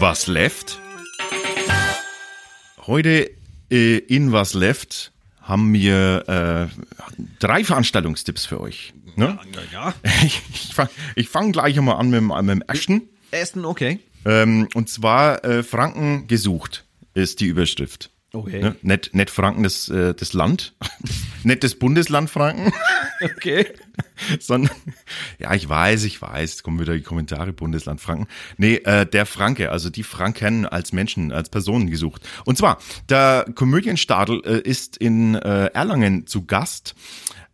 [0.00, 0.78] Was left?
[2.86, 3.30] Heute
[3.70, 5.12] äh, in Was left
[5.48, 6.66] haben wir äh,
[7.40, 8.92] drei Veranstaltungstipps für euch.
[9.16, 9.38] Ne?
[9.72, 9.94] Ja, ja.
[10.24, 10.90] Ich, ich fange
[11.28, 13.02] fang gleich einmal an mit, dem- mit dem ersten.
[13.30, 13.98] Ersten, okay.
[14.24, 16.84] Ähm, und zwar äh, Franken gesucht
[17.14, 18.10] ist die Überschrift.
[18.32, 18.60] Okay.
[18.60, 18.76] Ne?
[18.82, 20.74] Nicht, nicht Franken das, äh, das Land,
[21.44, 22.72] nicht das Bundesland Franken,
[23.20, 23.66] Okay.
[24.40, 24.70] sondern,
[25.38, 28.26] ja, ich weiß, ich weiß, jetzt kommen wieder die Kommentare, Bundesland Franken.
[28.56, 32.26] Nee, äh, der Franke, also die Franken als Menschen, als Personen gesucht.
[32.44, 36.94] Und zwar, der Komödienstadel äh, ist in äh, Erlangen zu Gast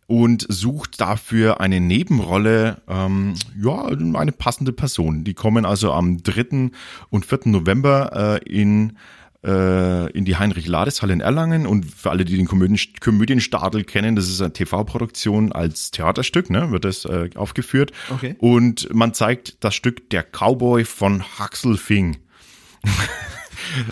[0.07, 5.23] und sucht dafür eine Nebenrolle, ähm, ja, eine passende Person.
[5.23, 6.69] Die kommen also am 3.
[7.09, 7.39] und 4.
[7.45, 8.97] November äh, in
[9.45, 14.27] äh, in die Heinrich-Lades-Halle in Erlangen und für alle, die den Komödien, Komödienstadel kennen, das
[14.27, 17.91] ist eine TV-Produktion als Theaterstück, ne, wird das äh, aufgeführt.
[18.09, 18.35] Okay.
[18.39, 22.17] Und man zeigt das Stück Der Cowboy von Huxelfing.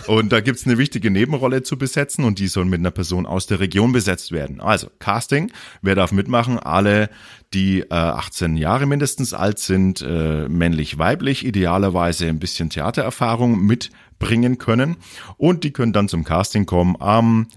[0.06, 3.46] Und da gibt's eine wichtige Nebenrolle zu besetzen und die soll mit einer Person aus
[3.46, 4.60] der Region besetzt werden.
[4.60, 5.52] Also Casting,
[5.82, 6.58] wer darf mitmachen?
[6.58, 7.10] Alle,
[7.52, 14.96] die äh, 18 Jahre mindestens alt sind, äh, männlich-weiblich, idealerweise ein bisschen Theatererfahrung mitbringen können.
[15.36, 17.48] Und die können dann zum Casting kommen am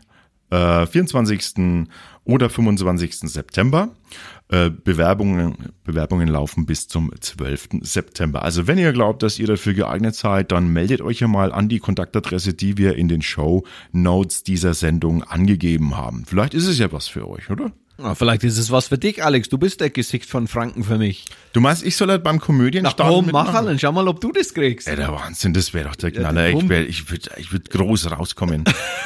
[0.50, 1.88] äh, 24.
[2.24, 3.20] oder 25.
[3.22, 3.90] September.
[4.50, 7.82] Äh, Bewerbungen, Bewerbungen laufen bis zum 12.
[7.82, 8.44] September.
[8.44, 11.68] Also wenn ihr glaubt, dass ihr dafür geeignet seid, dann meldet euch ja mal an
[11.68, 16.24] die Kontaktadresse, die wir in den Show Notes dieser Sendung angegeben haben.
[16.26, 17.74] Vielleicht ist es ja was für euch, oder?
[18.00, 19.50] Ah, vielleicht ist es was für dich, Alex.
[19.50, 21.26] Du bist der Gesicht von Franken für mich.
[21.54, 24.32] Du meinst, ich soll halt beim Na Komödienstart komm, mach halt schau mal, ob du
[24.32, 24.88] das kriegst.
[24.88, 26.52] Ey, der Wahnsinn, das wäre doch der Knaller.
[26.52, 26.66] komm.
[26.66, 28.66] ich wär, ich würde ich würd groß rauskommen.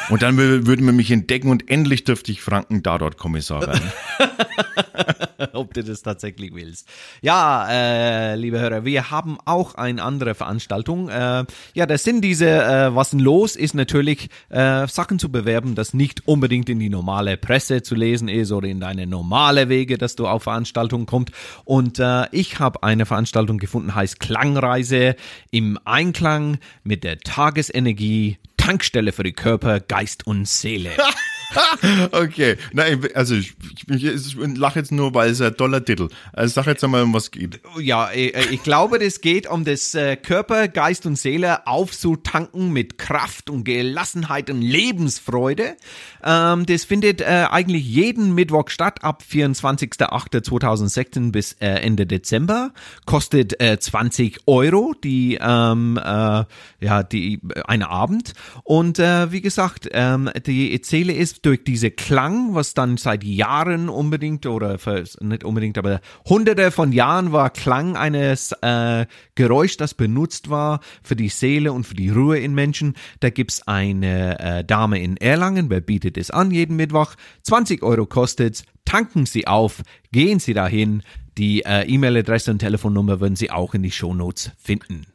[0.10, 3.62] Und dann wür- würden wir mich entdecken und endlich dürfte ich Franken da dort Kommissar
[3.62, 3.92] werden.
[5.54, 6.88] ob du das tatsächlich willst.
[7.22, 11.10] Ja, äh, liebe Hörer, wir haben auch eine andere Veranstaltung.
[11.10, 15.76] Äh, ja, der Sinn dieser äh, Was denn los ist natürlich, äh, Sachen zu bewerben,
[15.76, 19.98] das nicht unbedingt in die normale Presse zu lesen ist oder in deine normale Wege,
[19.98, 21.32] dass du auf Veranstaltungen kommst.
[21.64, 25.16] Und äh, ich habe eine Veranstaltung gefunden, heißt Klangreise
[25.52, 30.92] im Einklang mit der Tagesenergie, Tankstelle für die Körper, Geist und Seele.
[32.12, 33.54] Okay, nein, also ich,
[33.90, 36.10] ich, ich lache jetzt nur, weil es ein toller Titel.
[36.34, 37.60] Also sag jetzt einmal, um was geht.
[37.80, 42.98] Ja, äh, ich glaube, das geht um das äh, Körper, Geist und Seele aufzutanken mit
[42.98, 45.76] Kraft und Gelassenheit und Lebensfreude.
[46.24, 52.72] Ähm, das findet äh, eigentlich jeden Mittwoch statt, ab 24.08.2016 bis äh, Ende Dezember.
[53.06, 56.44] Kostet äh, 20 Euro die, ähm, äh,
[56.80, 58.34] ja, die, äh, eine Abend.
[58.64, 63.90] Und äh, wie gesagt, ähm, die Seele ist durch diese Klang, was dann seit Jahren
[63.90, 64.78] unbedingt oder
[65.22, 71.16] nicht unbedingt, aber hunderte von Jahren war Klang eines äh, Geräusch, das benutzt war für
[71.16, 72.96] die Seele und für die Ruhe in Menschen.
[73.22, 77.16] Da gibt's eine äh, Dame in Erlangen, wer bietet es an jeden Mittwoch.
[77.44, 78.64] 20 Euro kostet's.
[78.86, 79.82] Tanken Sie auf,
[80.12, 81.02] gehen Sie dahin.
[81.38, 85.08] Die äh, E-Mail-Adresse und Telefonnummer würden Sie auch in die Shownotes finden.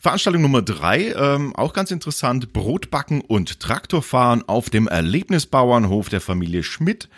[0.00, 6.62] Veranstaltung Nummer drei, ähm, auch ganz interessant, Brotbacken und Traktorfahren auf dem Erlebnisbauernhof der Familie
[6.62, 7.08] Schmidt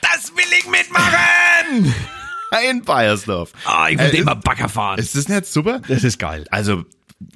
[0.00, 1.94] Das will ich mitmachen!
[2.70, 3.52] in Bayersdorf.
[3.64, 4.98] Ah, ich will Äh, immer Bagger fahren.
[4.98, 5.80] Ist das nicht super?
[5.86, 6.44] Das ist geil.
[6.50, 6.84] Also,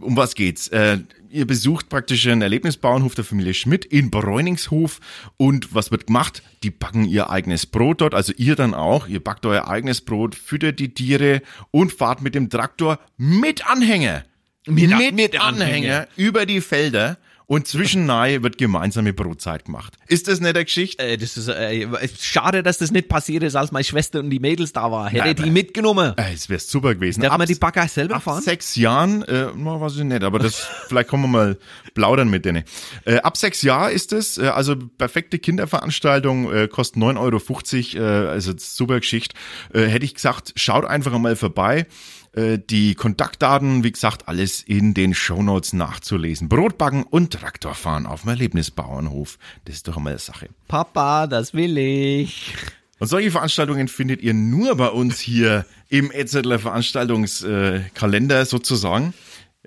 [0.00, 0.68] um was geht's?
[0.68, 5.00] Äh, ihr besucht praktisch einen Erlebnisbauernhof der Familie Schmidt in Bräuningshof
[5.36, 6.42] und was wird gemacht?
[6.62, 9.08] Die backen ihr eigenes Brot dort, also ihr dann auch.
[9.08, 14.24] Ihr backt euer eigenes Brot, füttert die Tiere und fahrt mit dem Traktor mit Anhänger.
[14.66, 16.08] Mit- mit, mit Anhänger Anhänger.
[16.16, 19.94] über die Felder und zwischennei wird gemeinsame Brotzeit gemacht.
[20.06, 21.02] Ist das nicht der Geschichte?
[21.02, 21.86] Äh, das ist äh,
[22.18, 25.10] schade, dass das nicht passiert ist, als meine Schwester und die Mädels da war.
[25.10, 26.14] Hätte Nein, die mitgenommen.
[26.16, 27.20] Äh, Es wäre super gewesen.
[27.20, 28.42] Darf Ab- man die Bagger selber Ab fahren?
[28.42, 31.58] sechs Jahren, äh, na, weiß ich nicht, aber das, vielleicht kommen wir mal
[31.92, 32.62] plaudern mit denen.
[33.04, 38.28] Äh, ab sechs Jahren ist es, äh, also perfekte Kinderveranstaltung, äh, kostet 9,50 Euro, äh,
[38.28, 39.34] also super Geschichte.
[39.74, 41.86] Äh, hätte ich gesagt, schaut einfach mal vorbei.
[42.34, 46.48] Äh, Die Kontaktdaten, wie gesagt, alles in den Shownotes nachzulesen.
[46.48, 49.38] Brotbacken und Traktorfahren auf dem Erlebnisbauernhof.
[49.64, 50.48] Das ist doch einmal eine Sache.
[50.68, 52.54] Papa, das will ich.
[52.98, 59.12] Und solche Veranstaltungen findet ihr nur bei uns hier im Etzettler Veranstaltungskalender sozusagen.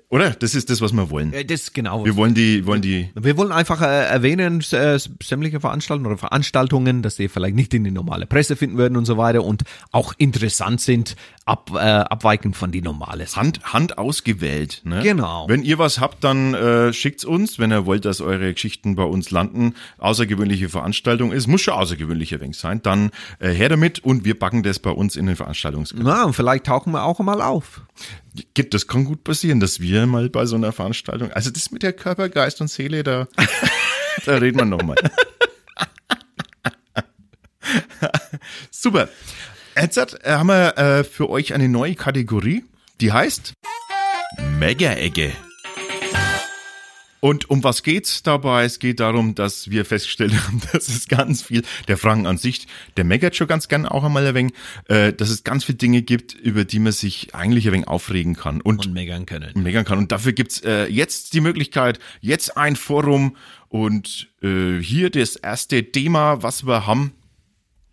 [0.08, 0.30] Oder?
[0.30, 1.32] Das ist das, was wir wollen.
[1.32, 2.04] Äh, Das genau.
[2.04, 7.02] Wir wollen die, wollen die, Wir wollen einfach äh, erwähnen, äh, sämtliche Veranstaltungen oder Veranstaltungen,
[7.02, 10.12] dass die vielleicht nicht in die normale Presse finden würden und so weiter und auch
[10.16, 13.26] interessant sind, ab, äh, abweichend von die normale.
[13.26, 14.82] Hand, Hand ausgewählt.
[14.84, 15.00] Ne?
[15.02, 15.46] Genau.
[15.48, 19.04] Wenn ihr was habt, dann äh, schickt's uns, wenn ihr wollt, dass eure Geschichten bei
[19.04, 19.74] uns landen.
[19.98, 22.80] Außergewöhnliche Veranstaltung ist, muss schon außergewöhnlich ein wenig sein.
[22.82, 26.10] Dann äh, her damit und wir packen das bei uns in den Veranstaltungskalender.
[26.10, 27.82] Na, und vielleicht tauchen wir auch mal auf.
[28.54, 31.82] Gibt, das kann gut passieren, dass wir mal bei so einer Veranstaltung, also das mit
[31.82, 33.28] der Körper, Geist und Seele, da,
[34.24, 34.96] da reden wir nochmal.
[38.70, 39.08] Super.
[39.80, 42.64] Jetzt äh, haben wir äh, für euch eine neue Kategorie,
[43.00, 43.52] die heißt
[44.58, 45.32] Mega-Ecke.
[47.20, 48.64] Und um was geht's dabei?
[48.64, 52.66] Es geht darum, dass wir festgestellt haben, dass es ganz viel, der Frank an sich,
[52.96, 54.52] der meckert schon ganz gern auch einmal ein wenig,
[54.88, 58.34] äh, dass es ganz viele Dinge gibt, über die man sich eigentlich ein wenig aufregen
[58.34, 58.60] kann.
[58.60, 59.50] Und Und meckern können.
[59.62, 59.98] meckern kann.
[59.98, 63.36] Und dafür gibt's äh, jetzt die Möglichkeit, jetzt ein Forum
[63.68, 67.12] und äh, hier das erste Thema, was wir haben.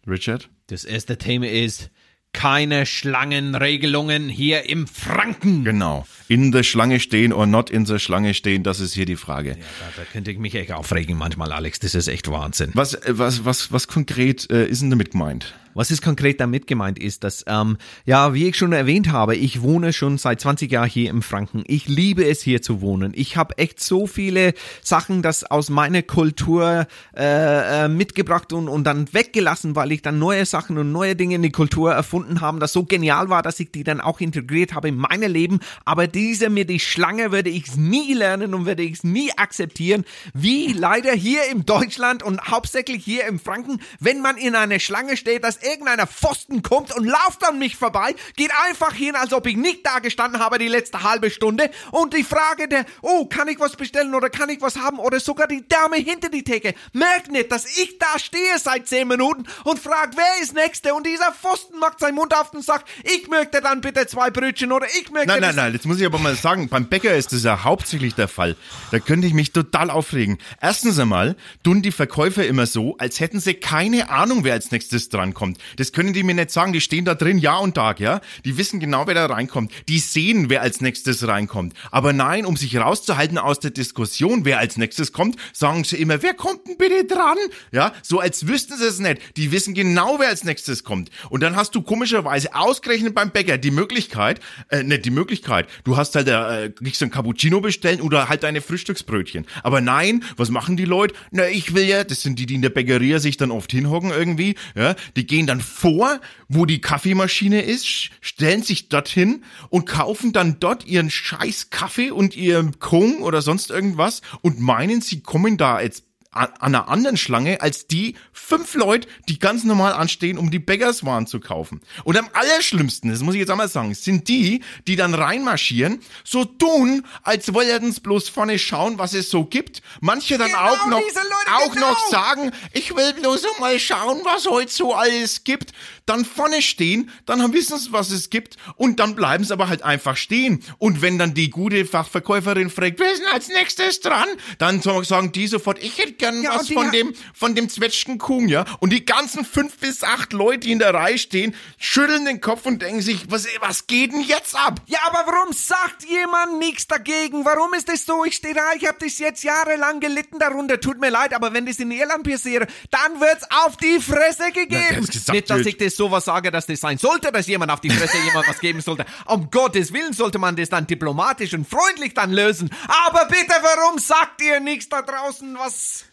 [0.07, 0.49] Richard?
[0.67, 1.89] Das erste Thema ist
[2.33, 5.63] keine Schlangenregelungen hier im Franken.
[5.63, 6.05] Genau.
[6.27, 9.51] In der Schlange stehen or not in der Schlange stehen, das ist hier die Frage.
[9.51, 11.79] Ja, da, da könnte ich mich echt aufregen manchmal, Alex.
[11.79, 12.71] Das ist echt Wahnsinn.
[12.73, 15.53] Was, äh, was, was, was konkret äh, ist denn damit gemeint?
[15.73, 19.61] Was ist konkret damit gemeint ist, dass, ähm, ja, wie ich schon erwähnt habe, ich
[19.61, 21.63] wohne schon seit 20 Jahren hier im Franken.
[21.67, 23.13] Ich liebe es hier zu wohnen.
[23.15, 28.83] Ich habe echt so viele Sachen, das aus meiner Kultur äh, äh, mitgebracht und, und
[28.83, 32.59] dann weggelassen, weil ich dann neue Sachen und neue Dinge in die Kultur erfunden habe,
[32.59, 35.59] das so genial war, dass ich die dann auch integriert habe in meine Leben.
[35.85, 40.73] Aber diese mit die Schlange würde ich nie lernen und würde ich nie akzeptieren, wie
[40.73, 45.43] leider hier in Deutschland und hauptsächlich hier im Franken, wenn man in einer Schlange steht,
[45.43, 49.55] dass irgendeiner Pfosten kommt und lauft an mich vorbei, geht einfach hin, als ob ich
[49.55, 53.59] nicht da gestanden habe die letzte halbe Stunde und die Frage der, oh, kann ich
[53.59, 57.31] was bestellen oder kann ich was haben oder sogar die Dame hinter die Theke merkt
[57.31, 61.31] nicht, dass ich da stehe seit zehn Minuten und fragt, wer ist Nächste und dieser
[61.31, 65.11] Pfosten macht seinen Mund auf und sagt, ich möchte dann bitte zwei Brötchen oder ich
[65.11, 67.63] möchte Nein, nein, nein, jetzt muss ich aber mal sagen, beim Bäcker ist das ja
[67.63, 68.55] hauptsächlich der Fall.
[68.91, 70.37] Da könnte ich mich total aufregen.
[70.61, 75.09] Erstens einmal tun die Verkäufer immer so, als hätten sie keine Ahnung, wer als nächstes
[75.09, 75.52] drankommt.
[75.77, 76.73] Das können die mir nicht sagen.
[76.73, 78.21] Die stehen da drin Jahr und Tag, ja.
[78.45, 79.71] Die wissen genau, wer da reinkommt.
[79.87, 81.73] Die sehen, wer als nächstes reinkommt.
[81.91, 86.21] Aber nein, um sich rauszuhalten aus der Diskussion, wer als nächstes kommt, sagen sie immer,
[86.21, 87.37] wer kommt denn bitte dran?
[87.71, 89.21] Ja, so als wüssten sie es nicht.
[89.37, 91.09] Die wissen genau, wer als nächstes kommt.
[91.29, 94.39] Und dann hast du komischerweise ausgerechnet beim Bäcker die Möglichkeit,
[94.69, 98.61] äh, nicht die Möglichkeit, du hast halt, äh, kriegst ein Cappuccino bestellen oder halt deine
[98.61, 99.45] Frühstücksbrötchen.
[99.63, 101.15] Aber nein, was machen die Leute?
[101.31, 104.11] Na, ich will ja, das sind die, die in der Bäckeria sich dann oft hinhocken
[104.11, 110.33] irgendwie, ja, die gehen dann vor, wo die Kaffeemaschine ist, stellen sich dorthin und kaufen
[110.33, 115.57] dann dort ihren scheiß Kaffee und ihren Kong oder sonst irgendwas und meinen, sie kommen
[115.57, 120.51] da jetzt an einer anderen Schlange als die fünf Leute, die ganz normal anstehen, um
[120.51, 121.81] die Bäckerswaren zu kaufen.
[122.03, 126.45] Und am allerschlimmsten, das muss ich jetzt einmal sagen, sind die, die dann reinmarschieren, so
[126.45, 129.81] tun, als wollten sie bloß vorne schauen, was es so gibt.
[130.01, 131.19] Manche dann Genau auch noch, Leute,
[131.53, 131.91] auch genau.
[131.91, 135.71] noch sagen, ich will bloß mal schauen, was heute so alles gibt.
[136.05, 139.83] Dann vorne stehen, dann wissen sie, was es gibt und dann bleiben sie aber halt
[139.83, 140.63] einfach stehen.
[140.77, 144.27] Und wenn dann die gute Fachverkäuferin fragt, wer ist denn als nächstes dran?
[144.57, 148.47] Dann sagen die sofort, ich hätte gern Ja, was von dem, von dem Zwetschgen Kuhn,
[148.47, 148.65] ja.
[148.79, 152.65] Und die ganzen fünf bis acht Leute, die in der Reihe stehen, schütteln den Kopf
[152.65, 154.79] und denken sich, was, was geht denn jetzt ab?
[154.85, 157.45] Ja, aber warum sagt jemand nichts dagegen?
[157.45, 158.23] Warum ist es so?
[158.25, 160.79] Ich stehe da, ich habe das jetzt jahrelang gelitten darunter.
[160.79, 165.01] Tut mir leid, aber wenn das in Irland passiert, dann wird's auf die Fresse gegeben.
[165.01, 167.81] das gesagt Nicht, dass ich das sowas sage, dass das sein sollte, dass jemand auf
[167.81, 169.05] die Fresse jemand was geben sollte.
[169.25, 172.69] Um Gottes Willen sollte man das dann diplomatisch und freundlich dann lösen.
[173.05, 176.05] Aber bitte, warum sagt ihr nichts da draußen, was...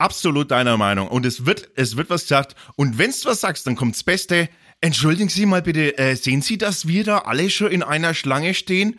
[0.00, 1.08] Absolut deiner Meinung.
[1.08, 2.56] Und es wird, es wird was gesagt.
[2.74, 4.48] Und wenn's was sagst, dann kommt's Beste.
[4.80, 8.54] Entschuldigen Sie mal bitte, äh, sehen Sie, dass wir da alle schon in einer Schlange
[8.54, 8.98] stehen?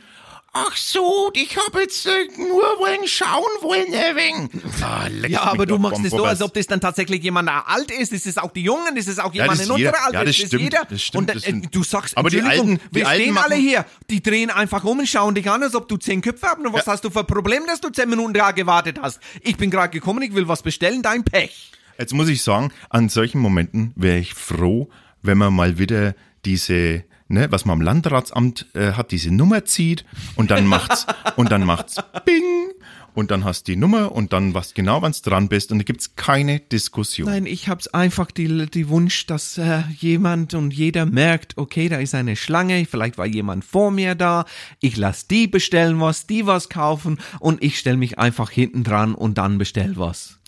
[0.54, 4.50] Ach so, ich habe jetzt äh, nur wollen schauen wollen, ein wenig.
[4.84, 7.62] Ah, leck Ja, aber du machst es so, als ob das dann tatsächlich jemand da
[7.68, 8.12] alt ist.
[8.12, 8.98] Ist es auch die Jungen?
[8.98, 10.14] Ist es auch jemand das in unserer Alter?
[10.20, 10.82] Ja, das ist es stimmt, jeder?
[10.90, 13.56] das stimmt, Und das äh, du sagst, Aber die Alten- die wir Alten stehen alle
[13.56, 13.86] hier.
[14.10, 16.58] Die drehen einfach um und schauen dich an, als ob du zehn Köpfe hast.
[16.58, 19.22] Und was hast du für ein Problem, dass du zehn Minuten da gewartet hast?
[19.44, 21.72] Ich bin gerade gekommen, ich will was bestellen, dein Pech.
[21.98, 24.90] Jetzt muss ich sagen, an solchen Momenten wäre ich froh,
[25.22, 30.06] wenn man mal wieder diese, ne, was man am Landratsamt äh, hat, diese Nummer zieht
[30.36, 31.06] und dann macht's
[31.36, 32.72] und dann macht's Bing
[33.14, 36.16] und dann hast die Nummer und dann was genau, wann's dran bist und da gibt's
[36.16, 37.28] keine Diskussion.
[37.28, 41.98] Nein, ich hab's einfach die, die Wunsch, dass äh, jemand und jeder merkt, okay, da
[41.98, 44.46] ist eine Schlange, vielleicht war jemand vor mir da,
[44.80, 49.16] ich lass die bestellen was, die was kaufen und ich stell mich einfach hinten dran
[49.16, 50.41] und dann bestell was.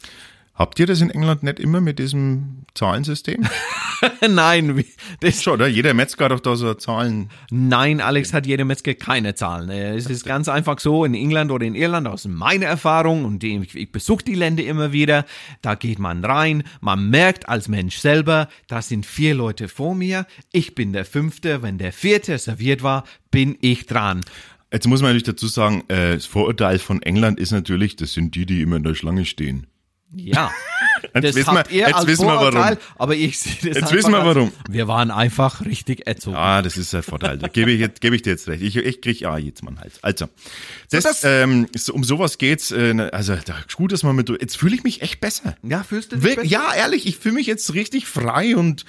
[0.56, 3.44] Habt ihr das in England nicht immer mit diesem Zahlensystem?
[4.30, 4.86] Nein,
[5.20, 5.68] das, Schon, oder?
[5.68, 7.30] Jeder Metzger hat doch da so Zahlen.
[7.50, 9.70] nein, Alex hat jede Metzger keine Zahlen.
[9.70, 13.44] Äh, Es ist ganz einfach so, in England oder in Irland, aus meiner Erfahrung, und
[13.44, 15.26] ich, ich besuche die Länder immer wieder,
[15.62, 20.28] da geht man rein, man merkt als Mensch selber, da sind vier Leute vor mir,
[20.52, 24.22] ich bin der Fünfte, wenn der Vierte serviert war, bin ich dran.
[24.72, 28.36] Jetzt muss man natürlich dazu sagen, äh, das Vorurteil von England ist natürlich, das sind
[28.36, 29.68] die, die immer in der Schlange stehen.
[30.16, 30.52] Ja.
[31.02, 32.78] Jetzt Das wissen habt wir- ihr jetzt als wissen wir warum.
[32.98, 34.52] Aber ich sehe das Jetzt wissen wir als- warum.
[34.70, 36.36] Wir waren einfach richtig erzogen.
[36.38, 37.38] Ah, das ist ein Vorteil.
[37.38, 38.62] Da gebe ich, jetzt, gebe ich dir jetzt recht.
[38.62, 40.04] Ich, ich krieg ja jetzt mal Hals.
[40.04, 40.28] Also,
[40.92, 42.72] das, das- ähm, so- um sowas geht's.
[42.72, 44.30] Äh, also, da, gut, dass man mit.
[44.30, 45.56] Jetzt fühle ich mich echt besser.
[45.64, 46.48] Ja, fühlst du dich Wir, besser?
[46.48, 48.86] ja, ehrlich, ich fühle mich jetzt richtig frei und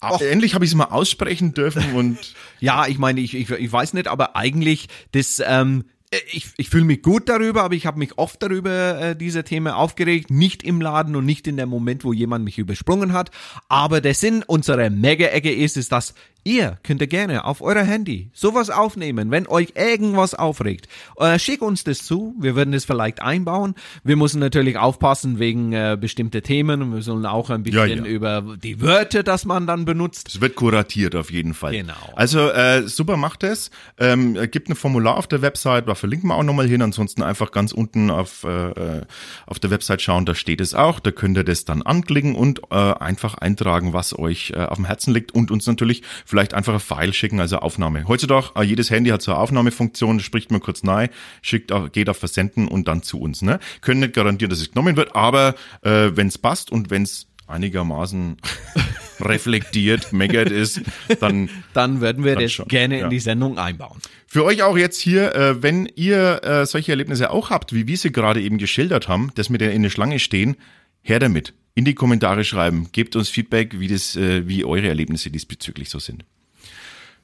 [0.00, 2.18] ah, endlich habe ich es mal aussprechen dürfen und
[2.60, 5.84] Ja, ich meine, ich, ich, ich weiß nicht, aber eigentlich das, ähm,
[6.32, 9.72] ich, ich fühle mich gut darüber, aber ich habe mich oft darüber äh, diese Themen
[9.72, 13.30] aufgeregt, nicht im Laden und nicht in dem Moment, wo jemand mich übersprungen hat.
[13.68, 18.30] Aber der Sinn unserer Mega-Ecke ist, ist, dass ihr könnt ihr gerne auf euer Handy
[18.32, 20.88] sowas aufnehmen, wenn euch irgendwas aufregt.
[21.16, 23.74] Äh, schick uns das zu, wir werden das vielleicht einbauen.
[24.04, 27.94] Wir müssen natürlich aufpassen wegen äh, bestimmte Themen und wir sollen auch ein bisschen Ja,
[27.94, 28.04] ja.
[28.04, 30.28] über die Wörter, das man dann benutzt.
[30.28, 31.72] es wird kuratiert auf jeden Fall.
[31.72, 31.94] Genau.
[32.16, 33.70] Also, äh, super macht es.
[33.98, 36.82] Ähm, äh, gibt ein Formular auf der Website, da verlinken wir auch nochmal hin.
[36.82, 39.02] Ansonsten einfach ganz unten auf, äh, äh,
[39.46, 41.00] auf der Website schauen, da steht es auch.
[41.00, 44.84] Da könnt ihr das dann anklicken und äh, einfach eintragen, was euch äh, auf dem
[44.86, 48.06] Herzen liegt und uns natürlich vielleicht einfach ein File schicken, also Aufnahme.
[48.06, 51.08] Heutzutage, äh, jedes Handy hat so eine Aufnahmefunktion, spricht man kurz nahe,
[51.40, 53.40] schickt, auf- geht auf Versenden und dann zu uns.
[53.42, 53.58] Ne?
[53.80, 57.26] Können nicht garantieren, dass es genommen wird, aber äh, wenn es passt und wenn es
[57.46, 58.36] einigermaßen
[59.20, 60.80] reflektiert, meckert ist,
[61.20, 63.04] dann Dann werden wir Dann das schon, gerne ja.
[63.04, 63.98] in die Sendung einbauen.
[64.26, 67.96] für euch auch jetzt hier, äh, wenn ihr äh, solche Erlebnisse auch habt, wie wir
[67.96, 70.56] sie gerade eben geschildert haben, dass wir da in der Schlange stehen,
[71.02, 71.54] her damit.
[71.78, 76.00] In die Kommentare schreiben, gebt uns Feedback, wie das, äh, wie eure Erlebnisse diesbezüglich so
[76.00, 76.24] sind.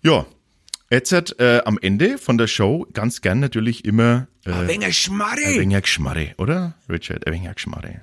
[0.01, 0.27] Ja,
[0.91, 4.97] jetzt hat äh, am Ende von der Show ganz gern natürlich immer äh, Ein wenig
[4.97, 5.45] Schmarre.
[5.45, 6.75] ein wenig Geschmarre, oder?
[6.89, 8.03] Richard, ein wenig Geschmarre.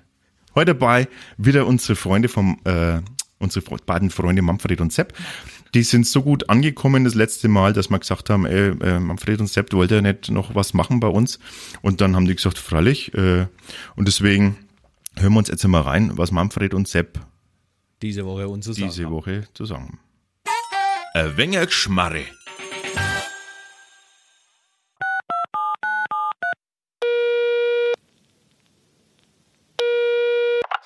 [0.54, 3.00] Heute dabei wieder unsere Freunde vom, äh,
[3.40, 5.14] unsere beiden Freunde Manfred und Sepp.
[5.74, 9.40] Die sind so gut angekommen das letzte Mal, dass wir gesagt haben, ey, äh, Manfred
[9.40, 11.40] und Sepp, wollt ihr nicht noch was machen bei uns?
[11.82, 13.14] Und dann haben die gesagt, freilich.
[13.14, 13.48] Äh,
[13.96, 14.58] und deswegen
[15.18, 17.20] hören wir uns jetzt mal rein, was Manfred und Sepp
[18.02, 18.88] Diese Woche uns zu sagen.
[18.90, 20.00] diese Woche zu sagen haben.
[21.14, 22.26] Ein wenig Geschmarre.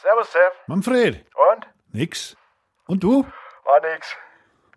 [0.01, 0.53] Servus, Sepp.
[0.67, 1.65] Manfred, Und?
[1.91, 2.35] nix.
[2.87, 3.23] Und du?
[3.63, 4.15] War nix.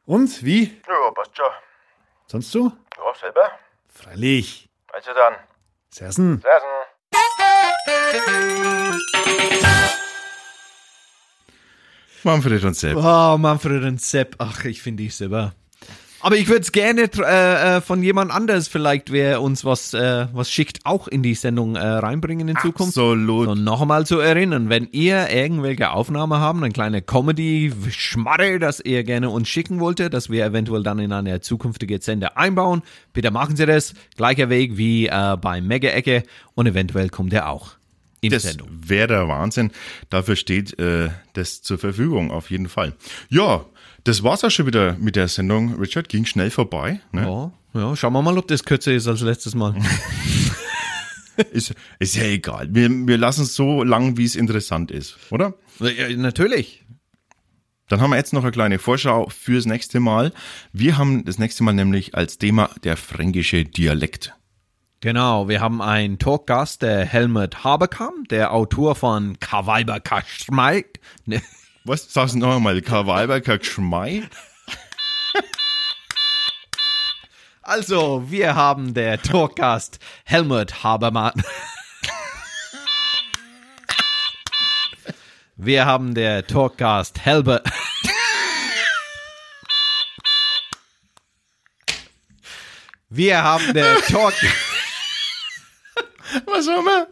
[0.07, 0.81] Und wie?
[0.89, 1.51] Ja, passt schon.
[2.27, 2.73] Sonst so?
[2.97, 3.51] Ja, selber?
[3.89, 4.69] Freilich.
[4.93, 5.35] Also dann.
[5.91, 6.41] Sersen.
[6.41, 6.69] Sersen.
[12.29, 12.97] Manfred und Sepp.
[12.97, 14.35] Oh, Manfred und Sepp.
[14.39, 15.55] Ach, ich finde die super.
[16.21, 20.27] Aber ich würde es gerne äh, äh, von jemand anders vielleicht, wer uns was, äh,
[20.33, 22.99] was schickt, auch in die Sendung äh, reinbringen in Zukunft.
[22.99, 23.47] Absolut.
[23.47, 29.31] So nochmal zu erinnern, wenn ihr irgendwelche Aufnahme haben, eine kleine Comedy-Schmarre, das ihr gerne
[29.31, 32.83] uns schicken wollte, das wir eventuell dann in eine zukünftige Sende einbauen,
[33.13, 33.95] bitte machen Sie das.
[34.17, 36.25] Gleicher Weg wie äh, bei Mega-Ecke
[36.55, 37.78] und eventuell kommt er auch
[38.23, 39.71] die Das wäre der Wahnsinn.
[40.11, 42.95] Dafür steht äh, das zur Verfügung, auf jeden Fall.
[43.29, 43.65] Ja,
[44.05, 45.75] das war's auch schon wieder mit der Sendung.
[45.75, 47.01] Richard ging schnell vorbei.
[47.13, 47.23] Ne?
[47.23, 49.75] Ja, ja, schauen wir mal, ob das kürzer ist als letztes Mal.
[51.53, 52.69] Ist, ist ja egal.
[52.73, 55.55] Wir, wir lassen es so lang, wie es interessant ist, oder?
[55.79, 56.85] ja, natürlich.
[57.89, 60.33] Dann haben wir jetzt noch eine kleine Vorschau fürs nächste Mal.
[60.73, 64.35] Wir haben das nächste Mal nämlich als Thema der fränkische Dialekt.
[65.01, 70.99] Genau, wir haben einen Talkgast, der Helmut Haberkamp, der Autor von Kawaiber Kaschmeik.
[71.25, 71.41] Ne,
[71.85, 72.13] Was?
[72.13, 72.83] Sag's noch einmal.
[72.83, 74.29] Karl Walberger Geschmei?
[77.63, 81.35] Also, wir haben der Talkgast Helmut Habermann.
[85.57, 87.63] Wir haben der Talkgast Helbe.
[93.11, 94.35] Wir haben der Talk.
[96.47, 97.09] Was haben wir?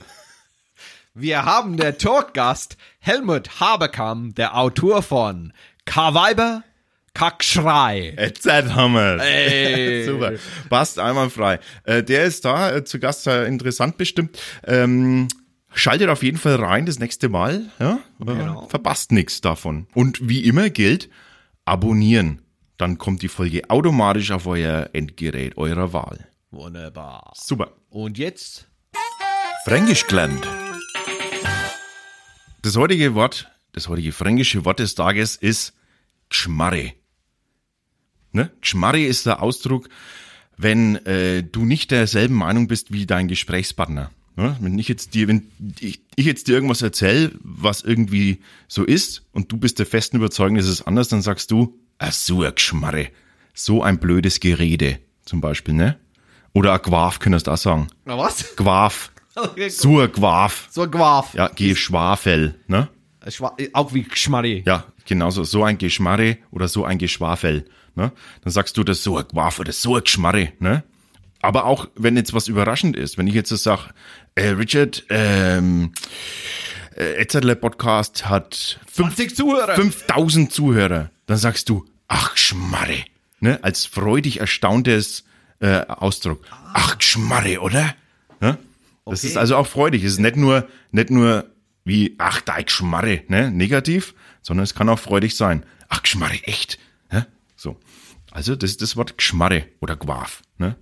[1.15, 5.53] Wir haben der Talkgast Helmut Haberkamp, der Autor von
[5.87, 6.63] Karweiber,
[7.15, 8.15] Kackschrei.
[8.45, 9.19] Haben wir.
[9.21, 10.05] Ey.
[10.07, 10.33] Super.
[10.69, 11.59] Passt einmal frei.
[11.85, 14.39] Äh, der ist da äh, zu Gast, äh, interessant bestimmt.
[14.65, 15.29] Ähm,
[15.73, 17.71] schaltet auf jeden Fall rein das nächste Mal.
[17.79, 18.01] Ja?
[18.21, 19.87] Äh, Verpasst nichts davon.
[19.95, 21.09] Und wie immer gilt,
[21.65, 22.43] abonnieren.
[22.77, 26.29] Dann kommt die Folge automatisch auf euer Endgerät eurer Wahl.
[26.51, 27.33] Wunderbar.
[27.35, 27.73] Super.
[27.89, 28.66] Und jetzt?
[29.67, 30.47] Fränkisch gelernt.
[32.63, 35.75] Das heutige Wort, das heutige fränkische Wort des Tages ist
[36.31, 36.93] Gschmarre.
[38.31, 38.53] Ne?
[38.61, 39.89] Gschmarre ist der Ausdruck,
[40.57, 44.13] wenn äh, du nicht derselben Meinung bist wie dein Gesprächspartner.
[44.37, 44.57] Ne?
[44.61, 45.51] Wenn ich jetzt dir, wenn
[45.81, 50.19] ich, ich jetzt dir irgendwas erzähle, was irgendwie so ist, und du bist der festen
[50.19, 53.09] Überzeugung, es ist anders, dann sagst du, ach so ein Gschmarre.
[53.53, 55.99] So ein blödes Gerede, zum Beispiel, ne?
[56.53, 57.89] Oder ein Gwaf, könntest du auch sagen.
[58.05, 58.55] Na was?
[58.55, 59.11] Gwaf.
[59.69, 60.69] So ein Gwaf.
[60.71, 61.35] So Gwaf.
[61.35, 62.89] Ja, Geschwafel, ne?
[63.27, 64.63] Schwa- Auch wie Geschmarri.
[64.67, 65.45] Ja, genauso.
[65.45, 67.65] So ein Geschmarre oder so ein Geschwafel,
[67.97, 68.13] ne?
[68.43, 70.85] Dann sagst du das so ein Gwaf oder so ein Geschmarre, ne?
[71.43, 73.91] Aber auch, wenn jetzt was überraschend ist, wenn ich jetzt so sag,
[74.37, 75.93] äh, Richard, ähm,
[76.97, 79.75] äh, Etzerle Podcast hat fünf- 20 Zuhörer.
[79.75, 83.05] 5000 Zuhörer, dann sagst du, ach Schmarre,
[83.41, 83.59] ne?
[83.63, 85.25] Als freudig erstauntes
[85.61, 86.43] äh, Ausdruck.
[86.75, 87.95] Ach Schmarre, oder?
[88.41, 88.59] Ne?
[89.07, 89.29] Das Okay.
[89.29, 90.03] ist also auch freudig.
[90.05, 91.47] Es ist nicht nur, nicht nur
[91.85, 93.51] wie, ach, da Schmarre, ne?
[93.51, 95.65] Negativ, sondern es kann auch freudig sein.
[95.89, 96.79] Ach, Schmarre, echt?
[97.13, 97.27] Ne?
[97.55, 97.79] So.
[98.33, 100.77] Also, das ist das Wort Gschmarre oder Gwaf, ne?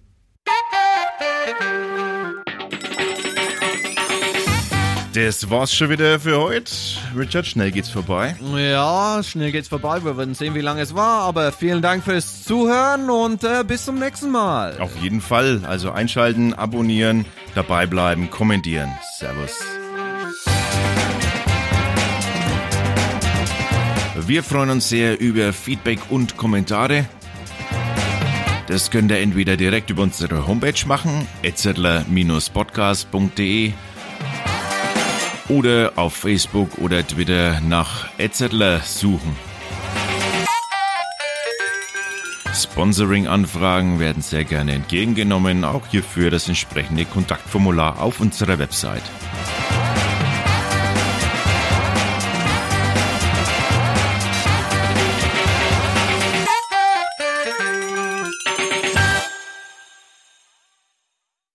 [5.15, 6.73] Das war's schon wieder für heute.
[7.17, 8.35] Richard, schnell geht's vorbei.
[8.57, 10.05] Ja, schnell geht's vorbei.
[10.05, 11.23] Wir werden sehen, wie lange es war.
[11.23, 14.77] Aber vielen Dank fürs Zuhören und äh, bis zum nächsten Mal.
[14.81, 15.61] Auf jeden Fall.
[15.69, 18.91] Also einschalten, abonnieren, dabei bleiben, kommentieren.
[19.17, 19.61] Servus.
[24.27, 27.07] Wir freuen uns sehr über Feedback und Kommentare.
[28.67, 33.75] Das könnt ihr entweder direkt über unsere Homepage machen, etzettler-podcast.de
[35.49, 39.37] oder auf Facebook oder Twitter nach Etzettler suchen.
[42.55, 49.03] Sponsoring-Anfragen werden sehr gerne entgegengenommen, auch hierfür das entsprechende Kontaktformular auf unserer Website.